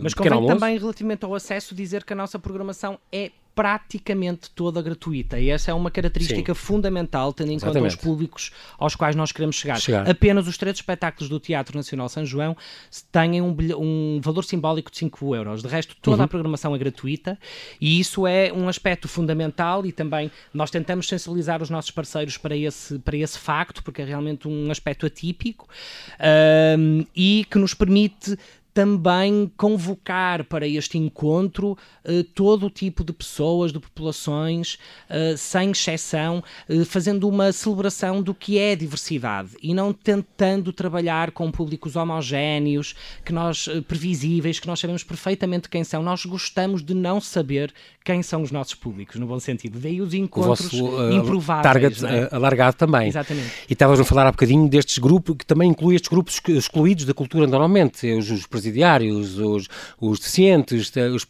Mas 0.01 0.13
convém 0.13 0.45
também, 0.45 0.77
relativamente 0.77 1.25
ao 1.25 1.33
acesso, 1.33 1.73
dizer 1.73 2.03
que 2.03 2.13
a 2.13 2.15
nossa 2.15 2.37
programação 2.37 2.99
é 3.11 3.31
praticamente 3.55 4.49
toda 4.51 4.81
gratuita. 4.81 5.39
E 5.39 5.49
essa 5.49 5.71
é 5.71 5.73
uma 5.73 5.89
característica 5.89 6.53
Sim. 6.53 6.59
fundamental, 6.59 7.31
tendo 7.31 7.51
em 7.51 7.55
Exatamente. 7.55 7.81
conta 7.81 7.95
os 7.95 7.95
públicos 7.95 8.51
aos 8.77 8.95
quais 8.95 9.15
nós 9.15 9.31
queremos 9.31 9.55
chegar. 9.55 9.79
chegar. 9.79 10.07
Apenas 10.09 10.45
os 10.45 10.57
três 10.57 10.75
espetáculos 10.75 11.29
do 11.29 11.39
Teatro 11.39 11.77
Nacional 11.77 12.09
São 12.09 12.25
João 12.25 12.55
têm 13.11 13.41
um, 13.41 13.55
um 13.79 14.19
valor 14.21 14.43
simbólico 14.43 14.91
de 14.91 14.97
5 14.97 15.35
euros. 15.35 15.61
De 15.61 15.69
resto, 15.69 15.95
toda 16.01 16.17
uhum. 16.17 16.23
a 16.23 16.27
programação 16.27 16.75
é 16.75 16.77
gratuita 16.77 17.39
e 17.79 17.97
isso 17.97 18.27
é 18.27 18.51
um 18.51 18.67
aspecto 18.67 19.07
fundamental 19.07 19.85
e 19.85 19.93
também 19.93 20.29
nós 20.53 20.69
tentamos 20.69 21.07
sensibilizar 21.07 21.61
os 21.61 21.69
nossos 21.69 21.91
parceiros 21.91 22.37
para 22.37 22.57
esse, 22.57 22.99
para 22.99 23.15
esse 23.15 23.39
facto, 23.39 23.81
porque 23.81 24.01
é 24.01 24.05
realmente 24.05 24.49
um 24.49 24.69
aspecto 24.69 25.05
atípico 25.05 25.67
um, 26.77 27.05
e 27.15 27.45
que 27.49 27.57
nos 27.57 27.73
permite 27.73 28.37
também 28.75 29.49
convocar 29.55 30.43
para 30.43 30.67
este 30.67 30.97
encontro 30.97 31.77
uh, 32.03 32.23
todo 32.35 32.65
o 32.65 32.69
tipo 32.69 33.05
de 33.05 33.13
pessoas, 33.13 33.71
de 33.71 33.79
populações, 33.79 34.77
uh, 35.09 35.37
sem 35.37 35.71
exceção, 35.71 36.43
uh, 36.69 36.83
fazendo 36.83 37.25
uma 37.25 37.53
celebração 37.53 38.21
do 38.21 38.35
que 38.35 38.59
é 38.59 38.75
diversidade 38.75 39.51
e 39.63 39.73
não 39.73 39.93
tentando 39.93 40.73
trabalhar 40.73 41.31
com 41.31 41.49
públicos 41.49 41.95
homogéneos, 41.95 42.93
que 43.23 43.31
nós 43.31 43.69
previsíveis, 43.87 44.59
que 44.59 44.67
nós 44.67 44.81
sabemos 44.81 45.05
perfeitamente 45.05 45.69
quem 45.69 45.85
são. 45.85 46.03
Nós 46.03 46.25
gostamos 46.25 46.83
de 46.83 46.93
não 46.93 47.21
saber 47.21 47.73
quem 48.03 48.21
são 48.21 48.41
os 48.41 48.51
nossos 48.51 48.75
públicos, 48.75 49.15
no 49.15 49.25
bom 49.25 49.39
sentido. 49.39 49.79
Daí 49.79 50.01
os 50.01 50.13
encontros 50.13 50.73
o 50.73 50.85
vosso, 50.85 51.11
improváveis. 51.13 51.63
Target 51.63 52.05
é? 52.05 52.29
alargado 52.35 52.75
também. 52.75 53.07
Exatamente. 53.07 53.51
E 53.69 53.73
estavas 53.73 54.01
a 54.01 54.03
falar 54.03 54.27
há 54.27 54.31
bocadinho 54.31 54.67
destes 54.67 54.97
grupos, 54.97 55.37
que 55.37 55.45
também 55.45 55.71
inclui 55.71 55.95
estes 55.95 56.09
grupos 56.09 56.41
excluídos 56.49 57.05
da 57.05 57.13
cultura 57.13 57.47
normalmente, 57.47 58.05
os, 58.11 58.29
os 58.29 58.45
presidiários, 58.65 59.37
os, 59.37 59.67
os 59.99 60.19
deficientes, 60.19 60.91
as 60.97 61.25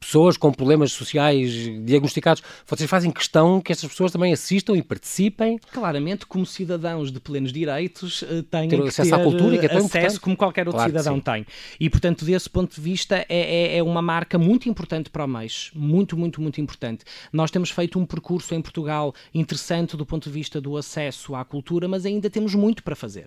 pessoas 0.00 0.36
com 0.36 0.52
problemas 0.52 0.92
sociais 0.92 1.52
diagnosticados. 1.84 2.42
Vocês 2.66 2.90
fazem 2.90 3.10
questão 3.10 3.60
que 3.60 3.70
estas 3.70 3.88
pessoas 3.88 4.10
também 4.10 4.32
assistam 4.32 4.76
e 4.76 4.82
participem? 4.82 5.58
Claramente, 5.72 6.26
como 6.26 6.44
cidadãos 6.44 7.12
de 7.12 7.20
plenos 7.20 7.52
direitos, 7.52 8.24
eh, 8.24 8.42
têm 8.50 8.68
ter 8.68 8.82
acesso 8.82 9.14
à 9.14 9.22
cultura, 9.22 9.58
que 9.58 9.66
é 9.66 9.68
tão 9.68 9.78
acesso 9.78 9.96
importante. 9.96 10.20
como 10.20 10.36
qualquer 10.36 10.66
outro 10.66 10.78
claro 10.78 10.90
cidadão 10.90 11.20
tem. 11.20 11.46
E, 11.78 11.88
portanto, 11.88 12.24
desse 12.24 12.50
ponto 12.50 12.74
de 12.74 12.80
vista, 12.80 13.24
é, 13.28 13.74
é, 13.74 13.78
é 13.78 13.82
uma 13.82 14.02
marca 14.02 14.38
muito 14.38 14.68
importante 14.68 15.10
para 15.10 15.24
o 15.24 15.28
mês. 15.28 15.70
Muito, 15.74 16.16
muito, 16.16 16.40
muito 16.40 16.60
importante. 16.60 17.04
Nós 17.32 17.50
temos 17.50 17.70
feito 17.70 17.98
um 17.98 18.04
percurso 18.04 18.54
em 18.54 18.60
Portugal 18.60 19.14
interessante 19.32 19.96
do 19.96 20.04
ponto 20.04 20.24
de 20.24 20.30
vista 20.30 20.60
do 20.60 20.76
acesso 20.76 21.34
à 21.34 21.44
cultura, 21.44 21.86
mas 21.86 22.04
ainda 22.04 22.28
temos 22.28 22.54
muito 22.54 22.82
para 22.82 22.96
fazer. 22.96 23.26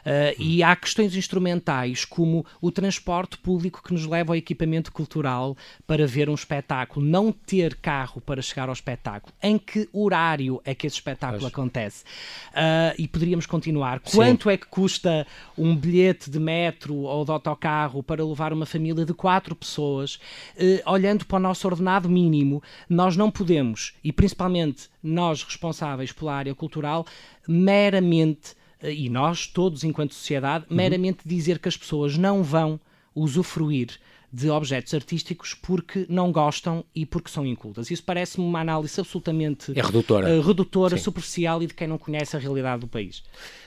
Uh, 0.00 0.34
e 0.38 0.62
há 0.62 0.74
questões 0.74 1.14
instrumentais 1.14 2.04
como 2.04 2.44
o 2.64 2.72
transporte 2.72 3.36
público 3.36 3.82
que 3.82 3.92
nos 3.92 4.06
leva 4.06 4.32
ao 4.32 4.36
equipamento 4.36 4.90
cultural 4.90 5.54
para 5.86 6.06
ver 6.06 6.30
um 6.30 6.34
espetáculo, 6.34 7.04
não 7.04 7.30
ter 7.30 7.74
carro 7.74 8.22
para 8.22 8.40
chegar 8.40 8.68
ao 8.68 8.72
espetáculo, 8.72 9.34
em 9.42 9.58
que 9.58 9.86
horário 9.92 10.62
é 10.64 10.74
que 10.74 10.86
esse 10.86 10.96
espetáculo 10.96 11.46
acontece? 11.46 12.04
Uh, 12.52 12.96
e 12.96 13.06
poderíamos 13.06 13.44
continuar. 13.44 14.00
Sim. 14.02 14.16
Quanto 14.16 14.48
é 14.48 14.56
que 14.56 14.66
custa 14.66 15.26
um 15.58 15.76
bilhete 15.76 16.30
de 16.30 16.40
metro 16.40 16.94
ou 16.94 17.22
de 17.22 17.30
autocarro 17.30 18.02
para 18.02 18.24
levar 18.24 18.50
uma 18.50 18.64
família 18.64 19.04
de 19.04 19.12
quatro 19.12 19.54
pessoas? 19.54 20.14
Uh, 20.56 20.90
olhando 20.90 21.26
para 21.26 21.36
o 21.36 21.40
nosso 21.40 21.68
ordenado 21.68 22.08
mínimo, 22.08 22.62
nós 22.88 23.14
não 23.14 23.30
podemos, 23.30 23.92
e 24.02 24.10
principalmente 24.10 24.88
nós 25.02 25.42
responsáveis 25.42 26.12
pela 26.12 26.34
área 26.34 26.54
cultural, 26.54 27.04
meramente 27.46 28.56
e 28.90 29.08
nós 29.08 29.46
todos 29.46 29.84
enquanto 29.84 30.14
sociedade, 30.14 30.66
uhum. 30.68 30.76
meramente 30.76 31.20
dizer 31.24 31.58
que 31.58 31.68
as 31.68 31.76
pessoas 31.76 32.16
não 32.18 32.42
vão 32.42 32.78
usufruir 33.14 33.98
de 34.34 34.50
objetos 34.50 34.92
artísticos 34.92 35.54
porque 35.54 36.06
não 36.08 36.32
gostam 36.32 36.84
e 36.92 37.06
porque 37.06 37.30
são 37.30 37.46
incultas. 37.46 37.88
Isso 37.88 38.02
parece-me 38.02 38.44
uma 38.44 38.60
análise 38.60 38.98
absolutamente 38.98 39.70
é 39.78 39.80
redutora, 39.80 40.28
uh, 40.28 40.40
redutora 40.40 40.96
superficial 40.96 41.62
e 41.62 41.68
de 41.68 41.74
quem 41.74 41.86
não 41.86 41.98
conhece 41.98 42.36
a 42.36 42.40
realidade 42.40 42.80
do 42.80 42.88
país. 42.88 43.22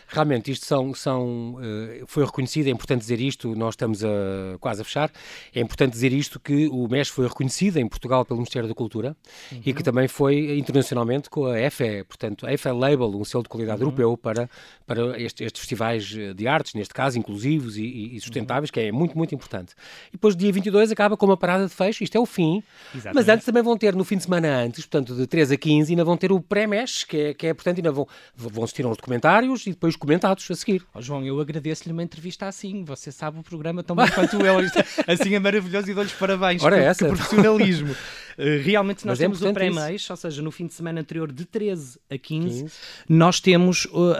Realmente, 0.10 0.52
isto 0.52 0.66
são, 0.66 0.94
são 0.94 1.56
uh, 1.56 2.06
foi 2.06 2.26
reconhecido, 2.26 2.68
é 2.68 2.70
importante 2.70 3.00
dizer 3.00 3.20
isto, 3.22 3.56
nós 3.56 3.74
estamos 3.74 4.04
a, 4.04 4.58
quase 4.60 4.82
a 4.82 4.84
fechar, 4.84 5.10
é 5.56 5.62
importante 5.62 5.94
dizer 5.94 6.12
isto 6.12 6.38
que 6.38 6.68
o 6.68 6.88
MES 6.90 7.08
foi 7.08 7.28
reconhecido 7.28 7.78
em 7.78 7.88
Portugal 7.88 8.26
pelo 8.26 8.38
Ministério 8.38 8.68
da 8.68 8.76
Cultura 8.76 9.16
uhum. 9.52 9.62
e 9.66 9.74
que 9.74 9.82
também 9.82 10.10
foi 10.10 10.58
internacionalmente 10.58 11.30
com 11.30 11.46
a 11.46 11.60
EFE, 11.62 12.04
portanto, 12.04 12.46
a 12.46 12.52
EFE 12.52 12.72
Label, 12.72 13.08
um 13.16 13.24
selo 13.24 13.44
de 13.44 13.50
qualidade 13.50 13.82
uhum. 13.82 13.88
europeu 13.88 14.18
para, 14.18 14.50
para 14.86 15.22
este, 15.22 15.46
estes 15.46 15.62
festivais 15.62 16.06
de 16.06 16.48
artes, 16.48 16.74
neste 16.74 16.94
caso, 16.94 17.18
inclusivos 17.18 17.78
e, 17.78 18.16
e 18.16 18.20
sustentáveis, 18.20 18.70
uhum. 18.70 18.74
que 18.74 18.80
é 18.82 18.92
muito, 18.92 19.18
muito 19.18 19.34
importante. 19.34 19.74
E 20.10 20.14
depois, 20.14 20.36
dia 20.36 20.57
22, 20.58 20.92
acaba 20.92 21.16
com 21.16 21.26
uma 21.26 21.38
parada 21.38 21.66
de 21.66 21.74
fecho, 21.74 22.04
isto 22.04 22.18
é 22.18 22.20
o 22.20 22.26
fim, 22.26 22.64
Exatamente. 22.94 23.16
mas 23.16 23.30
antes 23.30 23.46
também 23.46 23.64
vão 23.64 23.78
ter, 23.78 23.96
no 23.96 24.04
fim 24.04 24.18
de 24.18 24.24
semana 24.24 24.48
antes, 24.60 24.86
portanto, 24.86 25.16
de 25.16 25.28
3 25.28 25.52
a 25.52 25.58
15, 25.58 25.92
ainda 25.92 26.04
vão 26.04 26.18
ter 26.18 26.32
o 26.32 26.42
pré-MES, 26.42 27.04
que 27.04 27.18
é, 27.18 27.34
que 27.34 27.48
é, 27.48 27.54
portanto, 27.54 27.78
ainda 27.78 27.92
vão, 27.92 28.08
vão 28.36 28.64
assistir 28.64 28.86
aos 28.86 28.98
documentários 28.98 29.66
e 29.68 29.72
depois 29.72 29.96
comentados 29.96 30.48
a 30.50 30.56
seguir. 30.56 30.84
Oh, 30.94 31.02
João, 31.02 31.24
eu 31.24 31.40
agradeço-lhe 31.40 31.94
uma 31.94 32.04
entrevista 32.04 32.48
assim. 32.48 32.84
Você 32.84 33.12
sabe 33.12 33.40
o 33.40 33.44
programa 33.44 33.84
tão 33.84 33.96
bem 33.96 34.10
quanto 34.10 34.38
eu. 34.46 34.58
Assim 35.08 35.36
é 35.36 35.40
maravilhoso 35.40 35.90
e 35.90 35.94
dou-lhes 35.94 36.14
parabéns. 36.14 36.64
Ora, 36.64 36.78
que, 36.78 36.84
essa. 36.84 37.06
que 37.06 37.16
profissionalismo. 37.16 37.96
Eh, 38.38 38.62
realmente 38.64 39.06
nós 39.06 39.18
Mas 39.18 39.20
é 39.20 39.24
temos 39.24 39.42
é 39.42 39.50
o 39.50 39.54
pré-mês, 39.54 40.08
ou 40.10 40.16
seja, 40.16 40.42
no 40.42 40.52
fim 40.52 40.68
de 40.68 40.74
semana 40.74 41.02
anterior 41.02 41.32
de 41.32 41.44
13 41.44 42.00
a 42.10 42.18
15, 42.18 42.62
15. 42.64 42.74
nós 43.10 43.40
temos 43.40 43.86
uh, 43.86 44.14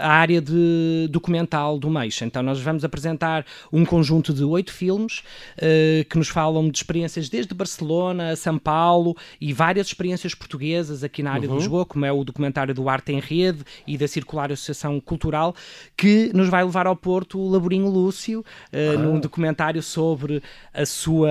a 0.00 0.08
área 0.08 0.40
de 0.40 1.08
documental 1.10 1.78
do 1.78 1.88
mês. 1.88 2.20
Então 2.20 2.42
nós 2.42 2.60
vamos 2.60 2.84
apresentar 2.84 3.46
um 3.72 3.84
conjunto 3.84 4.34
de 4.34 4.42
oito 4.42 4.72
filmes 4.72 5.18
uh, 5.56 6.04
que 6.08 6.18
nos 6.18 6.28
falam 6.28 6.68
de 6.68 6.78
experiências 6.78 7.28
desde 7.28 7.54
Barcelona 7.54 8.30
a 8.30 8.36
São 8.36 8.58
Paulo 8.58 9.16
e 9.40 9.52
várias 9.52 9.86
experiências 9.86 10.34
portuguesas 10.34 11.04
aqui 11.04 11.22
na 11.22 11.32
área 11.32 11.48
uhum. 11.48 11.54
de 11.54 11.60
Lisboa, 11.60 11.86
como 11.86 12.04
é 12.04 12.12
o 12.12 12.24
documentário 12.24 12.74
do 12.74 12.88
Arte 12.88 13.12
em 13.12 13.20
Rede 13.20 13.64
e 13.86 13.96
da 13.96 14.08
Circular 14.08 14.50
Associação 14.50 14.98
Cultural, 15.00 15.54
que 15.96 16.32
nos 16.34 16.48
vai 16.48 16.64
levar 16.64 16.86
ao 16.86 16.96
Porto 16.96 17.38
o 17.38 17.48
Laborinho 17.48 17.88
Lúcio, 17.88 18.40
uh, 18.40 18.44
ah. 18.72 18.98
num 18.98 19.20
documentário 19.20 19.82
sobre 19.82 20.42
a 20.74 20.84
sua 20.84 21.30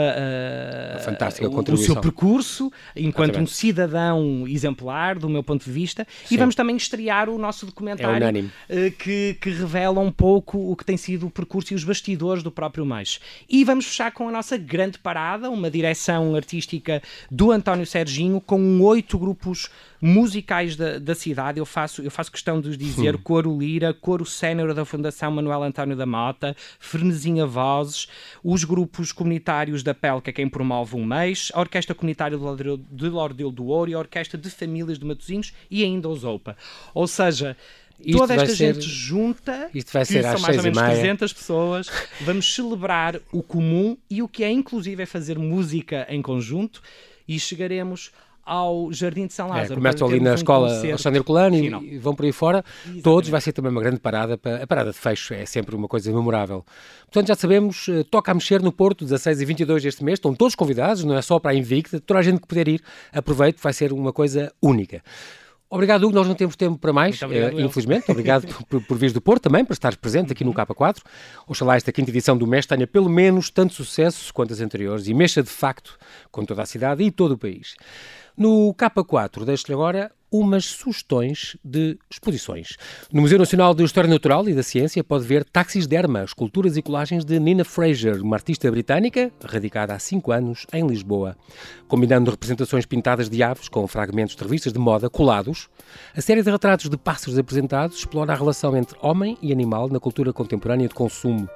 a 0.95 0.99
fantástica 0.99 1.49
contribuição. 1.49 1.91
o 1.91 1.93
seu 1.93 2.01
percurso 2.01 2.28
percurso 2.29 2.71
enquanto 2.95 3.39
um 3.39 3.47
cidadão 3.47 4.47
exemplar, 4.47 5.17
do 5.17 5.29
meu 5.29 5.43
ponto 5.43 5.65
de 5.65 5.71
vista, 5.71 6.05
Sim. 6.25 6.35
e 6.35 6.37
vamos 6.37 6.55
também 6.55 6.75
estrear 6.75 7.29
o 7.29 7.37
nosso 7.37 7.65
documentário 7.65 8.49
é 8.67 8.89
que, 8.91 9.37
que, 9.39 9.49
revela 9.49 9.99
um 9.99 10.11
pouco 10.11 10.71
o 10.71 10.75
que 10.75 10.85
tem 10.85 10.97
sido 10.97 11.27
o 11.27 11.29
percurso 11.29 11.73
e 11.73 11.75
os 11.75 11.83
bastidores 11.83 12.43
do 12.43 12.51
próprio 12.51 12.85
mês. 12.85 13.19
E 13.49 13.63
vamos 13.63 13.85
fechar 13.85 14.11
com 14.11 14.27
a 14.27 14.31
nossa 14.31 14.57
grande 14.57 14.99
parada, 14.99 15.49
uma 15.49 15.69
direção 15.69 16.35
artística 16.35 17.01
do 17.29 17.51
António 17.51 17.85
Serginho, 17.85 18.39
com 18.39 18.81
oito 18.81 19.17
grupos 19.17 19.69
musicais 20.01 20.75
da, 20.75 20.99
da 20.99 21.15
cidade. 21.15 21.59
Eu 21.59 21.65
faço, 21.65 22.01
eu 22.01 22.11
faço 22.11 22.31
questão 22.31 22.61
de 22.61 22.75
dizer 22.77 23.15
hum. 23.15 23.19
Coro 23.21 23.57
Lira, 23.57 23.93
Coro 23.93 24.25
Sénior 24.25 24.73
da 24.73 24.85
Fundação 24.85 25.31
Manuel 25.31 25.63
António 25.63 25.95
da 25.95 26.05
Mota, 26.05 26.55
Frenesinha 26.79 27.45
Vozes, 27.45 28.07
os 28.43 28.63
grupos 28.63 29.11
comunitários 29.11 29.83
da 29.83 29.93
PEL, 29.93 30.21
que 30.21 30.29
é 30.29 30.33
quem 30.33 30.47
promove 30.47 30.95
um 30.95 31.05
mês, 31.05 31.51
a 31.53 31.59
Orquestra 31.59 31.95
Comunitária 31.95 32.18
de 32.27 33.09
Lordelo 33.09 33.51
do 33.51 33.67
Ouro 33.67 33.89
e 33.89 33.93
a 33.93 33.99
Orquestra 33.99 34.37
de 34.37 34.49
Famílias 34.49 34.99
de 34.99 35.05
Matosinhos 35.05 35.53
e 35.71 35.83
ainda 35.83 36.09
os 36.09 36.23
OPA. 36.23 36.57
Ou 36.93 37.07
seja, 37.07 37.55
isto 37.99 38.17
toda 38.17 38.33
esta 38.33 38.47
ser, 38.47 38.73
gente 38.73 38.87
junta, 38.87 39.69
isto 39.73 39.91
vai 39.91 40.05
ser 40.05 40.23
são 40.23 40.39
mais 40.39 40.57
ou 40.57 40.63
menos 40.63 40.79
300 40.79 41.33
pessoas, 41.33 41.89
vamos 42.21 42.53
celebrar 42.53 43.19
o 43.31 43.43
comum 43.43 43.97
e 44.09 44.21
o 44.21 44.27
que 44.27 44.43
é 44.43 44.51
inclusive 44.51 45.03
é 45.03 45.05
fazer 45.05 45.37
música 45.37 46.07
em 46.09 46.21
conjunto 46.21 46.81
e 47.27 47.39
chegaremos 47.39 48.11
ao 48.49 48.91
Jardim 48.91 49.27
de 49.27 49.33
São 49.33 49.45
é, 49.47 49.49
Lázaro. 49.49 49.73
É, 49.73 49.75
começam 49.75 50.07
ali 50.07 50.19
na 50.19 50.31
um 50.31 50.33
escola 50.33 50.75
Alexandre 50.75 51.23
Colano 51.23 51.55
e, 51.55 51.67
e, 51.67 51.97
vão 51.99 52.15
por 52.15 52.25
aí 52.25 52.31
fora. 52.31 52.65
Exatamente. 52.65 53.03
Todos, 53.03 53.29
vai 53.29 53.39
ser 53.39 53.53
também 53.53 53.71
uma 53.71 53.79
grande 53.79 53.99
parada. 53.99 54.39
Para, 54.39 54.63
a 54.63 54.67
parada 54.67 54.91
de 54.91 54.97
fecho 54.97 55.35
é 55.35 55.45
sempre 55.45 55.75
uma 55.75 55.87
coisa 55.87 56.11
memorável. 56.11 56.65
Portanto, 57.05 57.27
já 57.27 57.35
sabemos, 57.35 57.87
eh, 57.87 58.03
toca 58.09 58.31
a 58.31 58.33
mexer 58.33 58.61
no 58.63 58.71
Porto, 58.71 59.05
16 59.05 59.41
e 59.41 59.45
22 59.45 59.83
deste 59.83 60.03
mês. 60.03 60.17
Estão 60.17 60.33
todos 60.33 60.55
convidados, 60.55 61.03
não 61.03 61.15
é 61.15 61.21
só 61.21 61.37
para 61.37 61.51
a 61.51 61.53
Invicta. 61.53 61.99
Toda 61.99 62.19
a 62.19 62.23
gente 62.23 62.41
que 62.41 62.47
puder 62.47 62.67
ir, 62.67 62.81
aproveite, 63.13 63.59
vai 63.61 63.71
ser 63.71 63.93
uma 63.93 64.11
coisa 64.11 64.51
única. 64.59 65.03
Obrigado, 65.69 66.03
Hugo. 66.05 66.15
Nós 66.15 66.27
não 66.27 66.33
temos 66.33 66.55
tempo 66.55 66.79
para 66.79 66.91
mais, 66.91 67.21
obrigado, 67.21 67.53
uh, 67.53 67.61
infelizmente. 67.61 68.09
Obrigado 68.09 68.47
por, 68.65 68.81
por 68.81 68.97
vires 68.97 69.13
do 69.13 69.21
Porto 69.21 69.43
também, 69.43 69.63
por 69.63 69.73
estares 69.73 69.95
presente 69.95 70.31
aqui 70.31 70.43
no 70.43 70.51
K4. 70.51 70.97
Oxalá 71.47 71.75
esta 71.75 71.91
quinta 71.91 72.09
edição 72.09 72.35
do 72.35 72.47
MES 72.47 72.65
tenha 72.65 72.87
pelo 72.87 73.07
menos 73.07 73.51
tanto 73.51 73.75
sucesso 73.75 74.33
quanto 74.33 74.51
as 74.51 74.61
anteriores 74.61 75.07
e 75.07 75.13
mexa 75.13 75.43
de 75.43 75.49
facto 75.49 75.99
com 76.31 76.43
toda 76.43 76.63
a 76.63 76.65
cidade 76.65 77.03
e 77.03 77.11
todo 77.11 77.33
o 77.33 77.37
país. 77.37 77.75
No 78.37 78.73
K4, 78.73 79.45
deixo-lhe 79.45 79.73
agora 79.73 80.11
umas 80.31 80.65
sugestões 80.65 81.57
de 81.63 81.97
exposições. 82.09 82.77
No 83.11 83.21
Museu 83.21 83.39
Nacional 83.39 83.73
de 83.73 83.83
História 83.83 84.09
Natural 84.09 84.47
e 84.47 84.53
da 84.53 84.61
Ciência 84.61 85.03
pode 85.03 85.25
ver 85.25 85.43
Táxis 85.43 85.87
de 85.87 85.95
Erma, 85.95 86.23
esculturas 86.23 86.77
e 86.77 86.81
colagens 86.81 87.25
de 87.25 87.39
Nina 87.39 87.65
Fraser, 87.65 88.21
uma 88.21 88.35
artista 88.35 88.69
britânica 88.69 89.31
radicada 89.43 89.93
há 89.93 89.99
cinco 89.99 90.31
anos 90.31 90.67
em 90.71 90.85
Lisboa. 90.85 91.35
Combinando 91.87 92.29
representações 92.29 92.85
pintadas 92.85 93.29
de 93.29 93.41
aves 93.41 93.67
com 93.67 93.87
fragmentos 93.87 94.35
de 94.35 94.43
revistas 94.43 94.71
de 94.71 94.79
moda 94.79 95.09
colados, 95.09 95.67
a 96.15 96.21
série 96.21 96.43
de 96.43 96.51
retratos 96.51 96.89
de 96.89 96.97
pássaros 96.97 97.37
apresentados 97.39 97.97
explora 97.97 98.33
a 98.33 98.35
relação 98.35 98.77
entre 98.77 98.97
homem 99.01 99.37
e 99.41 99.51
animal 99.51 99.89
na 99.89 99.99
cultura 99.99 100.31
contemporânea 100.31 100.87
de 100.87 100.93
consumo. 100.93 101.49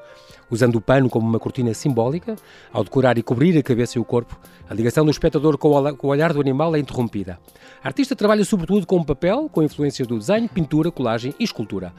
Usando 0.54 0.76
o 0.76 0.82
pano 0.82 1.10
como 1.10 1.28
uma 1.28 1.40
cortina 1.40 1.74
simbólica, 1.74 2.36
ao 2.72 2.84
decorar 2.84 3.18
e 3.18 3.24
cobrir 3.24 3.58
a 3.58 3.64
cabeça 3.64 3.98
e 3.98 4.02
o 4.02 4.06
corpo, 4.06 4.40
a 4.70 4.74
ligação 4.74 5.04
do 5.04 5.12
espectador 5.12 5.58
com 5.58 5.70
o 5.70 6.08
olhar 6.08 6.32
do 6.32 6.40
animal 6.40 6.76
é 6.76 6.80
interrompida. 6.80 7.40
A 7.84 7.88
artista 7.88 8.16
trabalha 8.16 8.46
sobretudo 8.46 8.86
com 8.86 9.04
papel, 9.04 9.50
com 9.52 9.64
influências 9.64 10.08
do 10.08 10.18
desenho, 10.18 10.48
pintura, 10.48 10.92
colagem 10.92 11.34
e 11.40 11.44
escultura. 11.44 11.92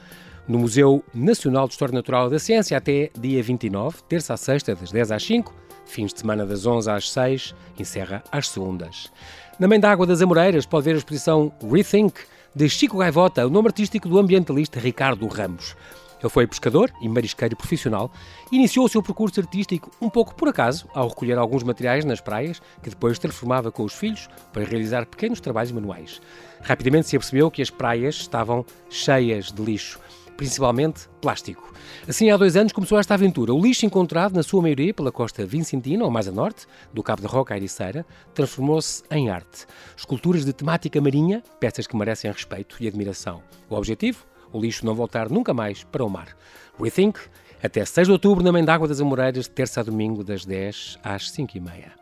No 0.46 0.58
Museu 0.58 1.02
Nacional 1.12 1.66
de 1.66 1.72
História 1.74 1.94
Natural 1.94 2.30
da 2.30 2.38
Ciência 2.38 2.76
até 2.76 3.10
dia 3.18 3.42
29, 3.42 4.02
terça 4.08 4.34
a 4.34 4.36
sexta, 4.36 4.74
das 4.74 4.92
10 4.92 5.10
às 5.10 5.24
5, 5.24 5.52
fins 5.84 6.12
de 6.12 6.20
semana 6.20 6.46
das 6.46 6.64
11 6.64 6.90
às 6.90 7.10
6, 7.10 7.54
encerra 7.78 8.22
às 8.30 8.48
segundas. 8.48 9.10
Na 9.58 9.66
Mãe 9.66 9.80
d'Água 9.80 10.06
das 10.06 10.22
Amoreiras 10.22 10.66
pode 10.66 10.84
ver 10.84 10.94
a 10.94 10.98
exposição 10.98 11.52
Rethink, 11.70 12.20
de 12.54 12.68
Chico 12.68 12.98
Gaivota, 12.98 13.44
o 13.44 13.50
nome 13.50 13.68
artístico 13.68 14.08
do 14.08 14.18
ambientalista 14.18 14.78
Ricardo 14.78 15.26
Ramos. 15.26 15.74
Ele 16.24 16.30
foi 16.30 16.46
pescador 16.46 16.90
e 17.02 17.08
marisqueiro 17.08 17.54
profissional 17.54 18.10
e 18.50 18.56
iniciou 18.56 18.86
o 18.86 18.88
seu 18.88 19.02
percurso 19.02 19.38
artístico 19.40 19.90
um 20.00 20.08
pouco 20.08 20.34
por 20.34 20.48
acaso, 20.48 20.88
ao 20.94 21.08
recolher 21.08 21.36
alguns 21.36 21.62
materiais 21.62 22.02
nas 22.02 22.18
praias, 22.18 22.62
que 22.82 22.88
depois 22.88 23.18
transformava 23.18 23.70
com 23.70 23.84
os 23.84 23.92
filhos 23.92 24.26
para 24.50 24.64
realizar 24.64 25.04
pequenos 25.04 25.38
trabalhos 25.38 25.70
manuais. 25.70 26.22
Rapidamente 26.62 27.08
se 27.08 27.16
apercebeu 27.16 27.50
que 27.50 27.60
as 27.60 27.68
praias 27.68 28.14
estavam 28.14 28.64
cheias 28.88 29.52
de 29.52 29.62
lixo 29.62 30.00
principalmente 30.36 31.08
plástico. 31.20 31.72
Assim, 32.08 32.28
há 32.28 32.36
dois 32.36 32.56
anos 32.56 32.72
começou 32.72 32.98
esta 32.98 33.14
aventura. 33.14 33.54
O 33.54 33.62
lixo 33.62 33.86
encontrado, 33.86 34.34
na 34.34 34.42
sua 34.42 34.60
maioria, 34.60 34.92
pela 34.92 35.12
costa 35.12 35.46
vincentina, 35.46 36.04
ou 36.04 36.10
mais 36.10 36.26
a 36.26 36.32
norte, 36.32 36.66
do 36.92 37.04
Cabo 37.04 37.22
da 37.22 37.28
Roca 37.28 37.54
à 37.54 37.56
Ericeira, 37.56 38.04
transformou-se 38.34 39.04
em 39.12 39.30
arte. 39.30 39.64
Esculturas 39.96 40.44
de 40.44 40.52
temática 40.52 41.00
marinha, 41.00 41.40
peças 41.60 41.86
que 41.86 41.96
merecem 41.96 42.32
respeito 42.32 42.76
e 42.80 42.88
admiração. 42.88 43.44
O 43.70 43.76
objetivo? 43.76 44.26
O 44.54 44.60
lixo 44.60 44.86
não 44.86 44.94
voltar 44.94 45.28
nunca 45.28 45.52
mais 45.52 45.82
para 45.82 46.04
o 46.04 46.08
mar. 46.08 46.28
Rethink, 46.80 47.18
até 47.60 47.84
6 47.84 48.06
de 48.06 48.12
outubro, 48.12 48.44
na 48.44 48.52
Mãe 48.52 48.64
d'Água 48.64 48.86
das 48.86 49.00
Amoreiras, 49.00 49.48
terça 49.48 49.80
a 49.80 49.82
domingo, 49.82 50.22
das 50.22 50.44
10 50.44 51.00
às 51.02 51.28
5 51.32 51.56
e 51.56 51.60
meia. 51.60 51.92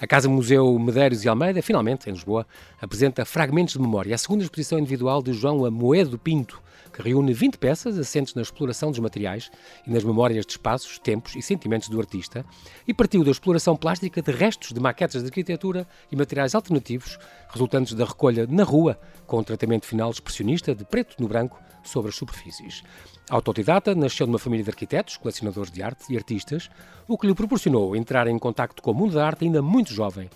A 0.00 0.06
Casa 0.06 0.26
Museu 0.26 0.78
Medeiros 0.78 1.22
e 1.22 1.28
Almeida, 1.28 1.60
finalmente, 1.60 2.08
em 2.08 2.12
Lisboa, 2.14 2.46
apresenta 2.80 3.26
Fragmentos 3.26 3.74
de 3.74 3.80
Memória, 3.80 4.14
a 4.14 4.18
segunda 4.18 4.42
exposição 4.42 4.78
individual 4.78 5.22
de 5.22 5.34
João 5.34 5.66
Amoedo 5.66 6.18
Pinto, 6.18 6.62
que 6.94 7.02
reúne 7.02 7.34
20 7.34 7.58
peças 7.58 7.98
assentes 7.98 8.32
na 8.32 8.40
exploração 8.40 8.90
dos 8.90 9.00
materiais 9.00 9.50
e 9.86 9.90
nas 9.90 10.02
memórias 10.02 10.46
de 10.46 10.52
espaços, 10.52 10.98
tempos 10.98 11.36
e 11.36 11.42
sentimentos 11.42 11.90
do 11.90 12.00
artista, 12.00 12.42
e 12.86 12.94
partiu 12.94 13.22
da 13.22 13.30
exploração 13.30 13.76
plástica 13.76 14.22
de 14.22 14.32
restos 14.32 14.72
de 14.72 14.80
maquetes 14.80 15.20
de 15.20 15.26
arquitetura 15.26 15.86
e 16.10 16.16
materiais 16.16 16.54
alternativos, 16.54 17.18
resultantes 17.50 17.92
da 17.92 18.06
recolha 18.06 18.46
na 18.46 18.64
rua, 18.64 18.98
com 19.26 19.40
o 19.40 19.44
tratamento 19.44 19.84
final 19.84 20.10
expressionista 20.10 20.74
de 20.74 20.86
preto 20.86 21.14
no 21.18 21.28
branco 21.28 21.67
sobre 21.88 22.10
as 22.10 22.16
superfícies. 22.16 22.82
Autodidata, 23.28 23.94
nasceu 23.94 24.26
numa 24.26 24.38
família 24.38 24.64
de 24.64 24.70
arquitetos, 24.70 25.16
colecionadores 25.16 25.70
de 25.70 25.82
arte 25.82 26.04
e 26.10 26.16
artistas, 26.16 26.70
o 27.06 27.18
que 27.18 27.26
lhe 27.26 27.34
proporcionou 27.34 27.96
entrar 27.96 28.26
em 28.26 28.38
contacto 28.38 28.82
com 28.82 28.90
o 28.90 28.94
mundo 28.94 29.14
da 29.14 29.26
arte 29.26 29.44
ainda 29.44 29.60
muito 29.60 29.92
jovem 29.92 30.30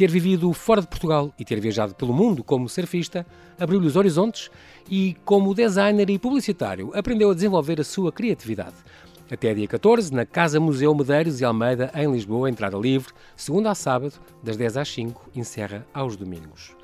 ter 0.00 0.10
vivido 0.10 0.50
fora 0.54 0.80
de 0.80 0.86
Portugal 0.86 1.30
e 1.38 1.44
ter 1.44 1.60
viajado 1.60 1.94
pelo 1.94 2.14
mundo 2.14 2.42
como 2.42 2.68
surfista 2.70 3.26
abriu-lhe 3.58 3.86
os 3.86 3.96
horizontes 3.96 4.50
e, 4.88 5.14
como 5.26 5.54
designer 5.54 6.08
e 6.08 6.18
publicitário, 6.18 6.90
aprendeu 6.94 7.30
a 7.30 7.34
desenvolver 7.34 7.78
a 7.78 7.84
sua 7.84 8.10
criatividade. 8.10 8.76
Até 9.30 9.52
dia 9.52 9.68
14, 9.68 10.10
na 10.12 10.24
Casa 10.24 10.58
Museu 10.58 10.94
Medeiros 10.94 11.40
e 11.40 11.44
Almeida, 11.44 11.92
em 11.94 12.10
Lisboa, 12.10 12.48
entrada 12.48 12.78
livre, 12.78 13.12
segunda 13.36 13.70
a 13.70 13.74
sábado, 13.74 14.14
das 14.42 14.56
10 14.56 14.78
às 14.78 14.88
5, 14.88 15.30
encerra 15.36 15.86
aos 15.92 16.16
domingos. 16.16 16.79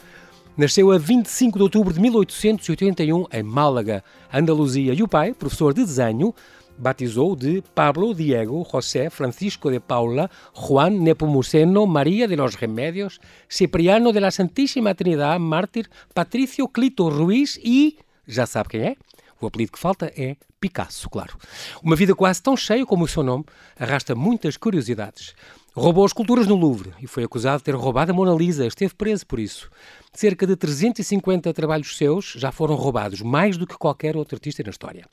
Nasceu 0.57 0.91
a 0.91 0.97
25 0.97 1.59
de 1.59 1.63
outubro 1.63 1.93
de 1.93 2.01
1881 2.01 3.27
em 3.31 3.43
Málaga, 3.43 4.03
Andaluzia, 4.33 4.95
e 4.95 5.03
o 5.03 5.09
pai, 5.09 5.35
professor 5.35 5.75
de 5.75 5.85
desenho, 5.85 6.35
batizou 6.79 7.37
de 7.37 7.63
Pablo 7.75 8.15
Diego 8.15 8.67
José 8.73 9.11
Francisco 9.11 9.71
de 9.71 9.81
Paula 9.81 10.31
Juan 10.55 11.03
Nepomuceno 11.03 11.87
María 11.87 12.27
de 12.27 12.37
los 12.37 12.55
Remedios 12.55 13.21
Cipriano 13.47 14.13
de 14.13 14.21
la 14.21 14.31
Santíssima 14.31 14.95
Trinidade 14.95 15.39
Mártir 15.39 15.91
Patrício 16.15 16.67
Clito 16.69 17.11
Ruiz 17.11 17.61
e, 17.63 17.99
já 18.27 18.47
sabe 18.47 18.71
quem 18.71 18.81
é? 18.81 18.97
O 19.39 19.47
apelido 19.47 19.73
que 19.73 19.79
falta 19.79 20.11
é 20.17 20.37
Picasso, 20.59 21.11
claro. 21.11 21.37
Uma 21.83 21.97
vida 21.97 22.15
quase 22.15 22.43
tão 22.43 22.57
cheia 22.57 22.87
como 22.87 23.05
o 23.05 23.09
seu 23.09 23.23
nome 23.23 23.45
arrasta 23.79 24.15
muitas 24.15 24.57
curiosidades. 24.57 25.35
Roubou 25.79 26.07
esculturas 26.07 26.47
no 26.47 26.57
Louvre 26.57 26.95
e 27.03 27.07
foi 27.07 27.23
acusado 27.23 27.59
de 27.59 27.65
ter 27.65 27.75
roubado 27.75 28.11
a 28.11 28.15
Mona 28.15 28.33
Lisa. 28.33 28.67
Esteve 28.67 28.95
preso 28.95 29.27
por 29.27 29.39
isso. 29.39 29.71
Cerca 30.11 30.47
de 30.47 30.57
350 30.57 31.53
trabalhos 31.53 31.99
seus 31.99 32.33
já 32.35 32.51
foram 32.51 32.75
roubados, 32.75 33.21
mais 33.21 33.59
do 33.59 33.67
que 33.67 33.77
qualquer 33.77 34.17
outro 34.17 34.37
artista 34.37 34.63
na 34.63 34.71
história. 34.71 35.05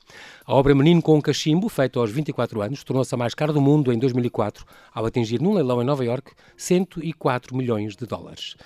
A 0.46 0.54
obra 0.54 0.74
Menino 0.74 1.02
com 1.02 1.16
um 1.16 1.20
Cachimbo, 1.20 1.68
feita 1.68 2.00
aos 2.00 2.10
24 2.10 2.62
anos, 2.62 2.82
tornou-se 2.82 3.14
a 3.14 3.18
mais 3.18 3.34
cara 3.34 3.52
do 3.52 3.60
mundo 3.60 3.92
em 3.92 3.98
2004, 3.98 4.64
ao 4.94 5.04
atingir 5.04 5.38
num 5.38 5.52
leilão 5.52 5.82
em 5.82 5.84
Nova 5.84 6.02
York 6.02 6.32
104 6.56 7.54
milhões 7.54 7.94
de 7.94 8.06
dólares. 8.06 8.56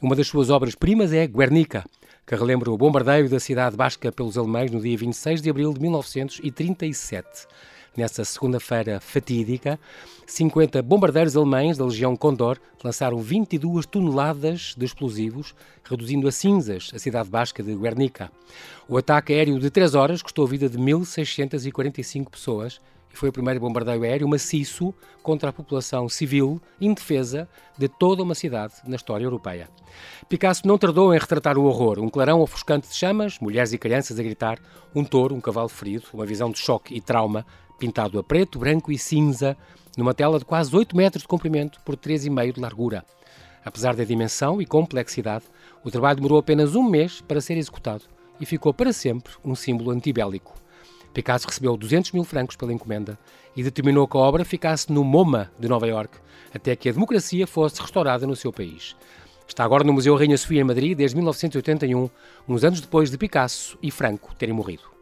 Uma 0.00 0.14
das 0.14 0.28
suas 0.28 0.50
obras-primas 0.50 1.12
é 1.12 1.26
Guernica, 1.26 1.84
que 2.24 2.36
relembra 2.36 2.70
o 2.70 2.78
bombardeio 2.78 3.28
da 3.28 3.40
cidade 3.40 3.76
basca 3.76 4.12
pelos 4.12 4.38
alemães 4.38 4.70
no 4.70 4.80
dia 4.80 4.96
26 4.96 5.42
de 5.42 5.50
abril 5.50 5.74
de 5.74 5.80
1937 5.80 7.48
nessa 7.98 8.24
segunda-feira 8.24 9.00
fatídica, 9.00 9.78
50 10.24 10.80
bombardeiros 10.82 11.36
alemães 11.36 11.76
da 11.76 11.84
Legião 11.84 12.14
Condor 12.14 12.56
lançaram 12.82 13.18
22 13.18 13.86
toneladas 13.86 14.74
de 14.78 14.84
explosivos, 14.86 15.52
reduzindo 15.82 16.28
a 16.28 16.32
cinzas 16.32 16.92
a 16.94 16.98
cidade 16.98 17.28
basca 17.28 17.60
de 17.60 17.74
Guernica. 17.74 18.30
O 18.88 18.96
ataque 18.96 19.32
aéreo 19.32 19.58
de 19.58 19.68
3 19.68 19.96
horas 19.96 20.22
custou 20.22 20.46
a 20.46 20.48
vida 20.48 20.68
de 20.68 20.78
1.645 20.78 22.30
pessoas 22.30 22.80
e 23.12 23.16
foi 23.16 23.30
o 23.30 23.32
primeiro 23.32 23.58
bombardeio 23.58 24.04
aéreo 24.04 24.28
maciço 24.28 24.94
contra 25.22 25.50
a 25.50 25.52
população 25.52 26.08
civil 26.08 26.60
indefesa 26.80 27.48
de 27.76 27.88
toda 27.88 28.22
uma 28.22 28.34
cidade 28.34 28.74
na 28.86 28.96
história 28.96 29.24
europeia. 29.24 29.68
Picasso 30.28 30.66
não 30.66 30.78
tardou 30.78 31.12
em 31.12 31.18
retratar 31.18 31.58
o 31.58 31.64
horror, 31.64 31.98
um 31.98 32.08
clarão 32.08 32.40
ofuscante 32.40 32.88
de 32.88 32.94
chamas, 32.94 33.38
mulheres 33.40 33.72
e 33.72 33.78
crianças 33.78 34.20
a 34.20 34.22
gritar, 34.22 34.58
um 34.94 35.04
touro, 35.04 35.34
um 35.34 35.40
cavalo 35.40 35.68
ferido, 35.68 36.04
uma 36.12 36.26
visão 36.26 36.50
de 36.50 36.58
choque 36.58 36.94
e 36.94 37.00
trauma 37.00 37.44
pintado 37.78 38.18
a 38.18 38.24
preto, 38.24 38.58
branco 38.58 38.90
e 38.90 38.98
cinza, 38.98 39.56
numa 39.96 40.12
tela 40.12 40.38
de 40.38 40.44
quase 40.44 40.74
8 40.74 40.96
metros 40.96 41.22
de 41.22 41.28
comprimento 41.28 41.80
por 41.84 41.96
3,5 41.96 42.54
de 42.54 42.60
largura. 42.60 43.04
Apesar 43.64 43.94
da 43.94 44.04
dimensão 44.04 44.60
e 44.60 44.66
complexidade, 44.66 45.44
o 45.84 45.90
trabalho 45.90 46.16
demorou 46.16 46.38
apenas 46.38 46.74
um 46.74 46.82
mês 46.82 47.20
para 47.20 47.40
ser 47.40 47.56
executado 47.56 48.04
e 48.40 48.46
ficou 48.46 48.72
para 48.72 48.92
sempre 48.92 49.32
um 49.44 49.54
símbolo 49.54 49.90
antibélico. 49.90 50.54
Picasso 51.12 51.46
recebeu 51.46 51.76
200 51.76 52.12
mil 52.12 52.24
francos 52.24 52.56
pela 52.56 52.72
encomenda 52.72 53.18
e 53.56 53.62
determinou 53.62 54.06
que 54.06 54.16
a 54.16 54.20
obra 54.20 54.44
ficasse 54.44 54.92
no 54.92 55.02
MoMA 55.02 55.50
de 55.58 55.68
Nova 55.68 55.86
York 55.86 56.18
até 56.54 56.76
que 56.76 56.88
a 56.88 56.92
democracia 56.92 57.46
fosse 57.46 57.80
restaurada 57.80 58.26
no 58.26 58.36
seu 58.36 58.52
país. 58.52 58.94
Está 59.46 59.64
agora 59.64 59.82
no 59.82 59.92
Museu 59.92 60.14
Rainha 60.14 60.36
Sofia 60.36 60.60
em 60.60 60.64
Madrid 60.64 60.96
desde 60.96 61.16
1981, 61.16 62.08
uns 62.48 62.64
anos 62.64 62.80
depois 62.80 63.10
de 63.10 63.18
Picasso 63.18 63.78
e 63.82 63.90
Franco 63.90 64.34
terem 64.34 64.54
morrido. 64.54 64.97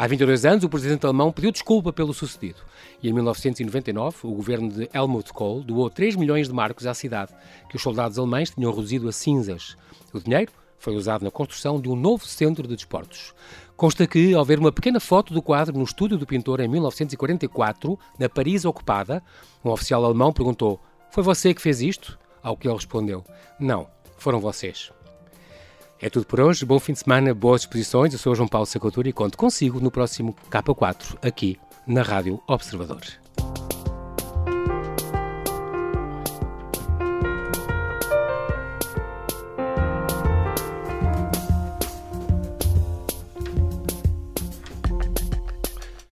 Há 0.00 0.06
22 0.06 0.46
anos, 0.46 0.62
o 0.62 0.68
presidente 0.68 1.04
alemão 1.04 1.32
pediu 1.32 1.50
desculpa 1.50 1.92
pelo 1.92 2.14
sucedido 2.14 2.60
e 3.02 3.08
em 3.08 3.12
1999 3.12 4.18
o 4.22 4.30
governo 4.30 4.70
de 4.70 4.88
Helmut 4.94 5.32
Kohl 5.32 5.60
doou 5.60 5.90
3 5.90 6.14
milhões 6.14 6.46
de 6.46 6.54
marcos 6.54 6.86
à 6.86 6.94
cidade, 6.94 7.34
que 7.68 7.74
os 7.74 7.82
soldados 7.82 8.16
alemães 8.16 8.48
tinham 8.48 8.70
reduzido 8.70 9.08
a 9.08 9.12
cinzas. 9.12 9.76
O 10.12 10.20
dinheiro 10.20 10.52
foi 10.78 10.94
usado 10.94 11.24
na 11.24 11.32
construção 11.32 11.80
de 11.80 11.88
um 11.88 11.96
novo 11.96 12.24
centro 12.24 12.68
de 12.68 12.76
desportos. 12.76 13.34
Consta 13.76 14.06
que, 14.06 14.34
ao 14.34 14.44
ver 14.44 14.60
uma 14.60 14.70
pequena 14.70 15.00
foto 15.00 15.34
do 15.34 15.42
quadro 15.42 15.76
no 15.76 15.82
estúdio 15.82 16.16
do 16.16 16.24
pintor 16.24 16.60
em 16.60 16.68
1944, 16.68 17.98
na 18.20 18.28
Paris 18.28 18.64
ocupada, 18.64 19.20
um 19.64 19.70
oficial 19.70 20.04
alemão 20.04 20.32
perguntou: 20.32 20.80
Foi 21.10 21.24
você 21.24 21.52
que 21.52 21.60
fez 21.60 21.82
isto? 21.82 22.16
Ao 22.40 22.56
que 22.56 22.68
ele 22.68 22.76
respondeu: 22.76 23.24
Não, 23.58 23.88
foram 24.16 24.38
vocês. 24.38 24.92
É 26.00 26.08
tudo 26.08 26.26
por 26.26 26.40
hoje. 26.40 26.64
Bom 26.64 26.78
fim 26.78 26.92
de 26.92 27.00
semana, 27.00 27.34
boas 27.34 27.62
exposições. 27.62 28.12
Eu 28.12 28.18
sou 28.18 28.34
João 28.34 28.48
Paulo 28.48 28.66
Sacotura 28.66 29.08
e 29.08 29.12
conto 29.12 29.36
consigo 29.36 29.80
no 29.80 29.90
próximo 29.90 30.34
K4, 30.48 31.18
aqui 31.20 31.58
na 31.86 32.02
Rádio 32.02 32.40
Observador. 32.46 33.02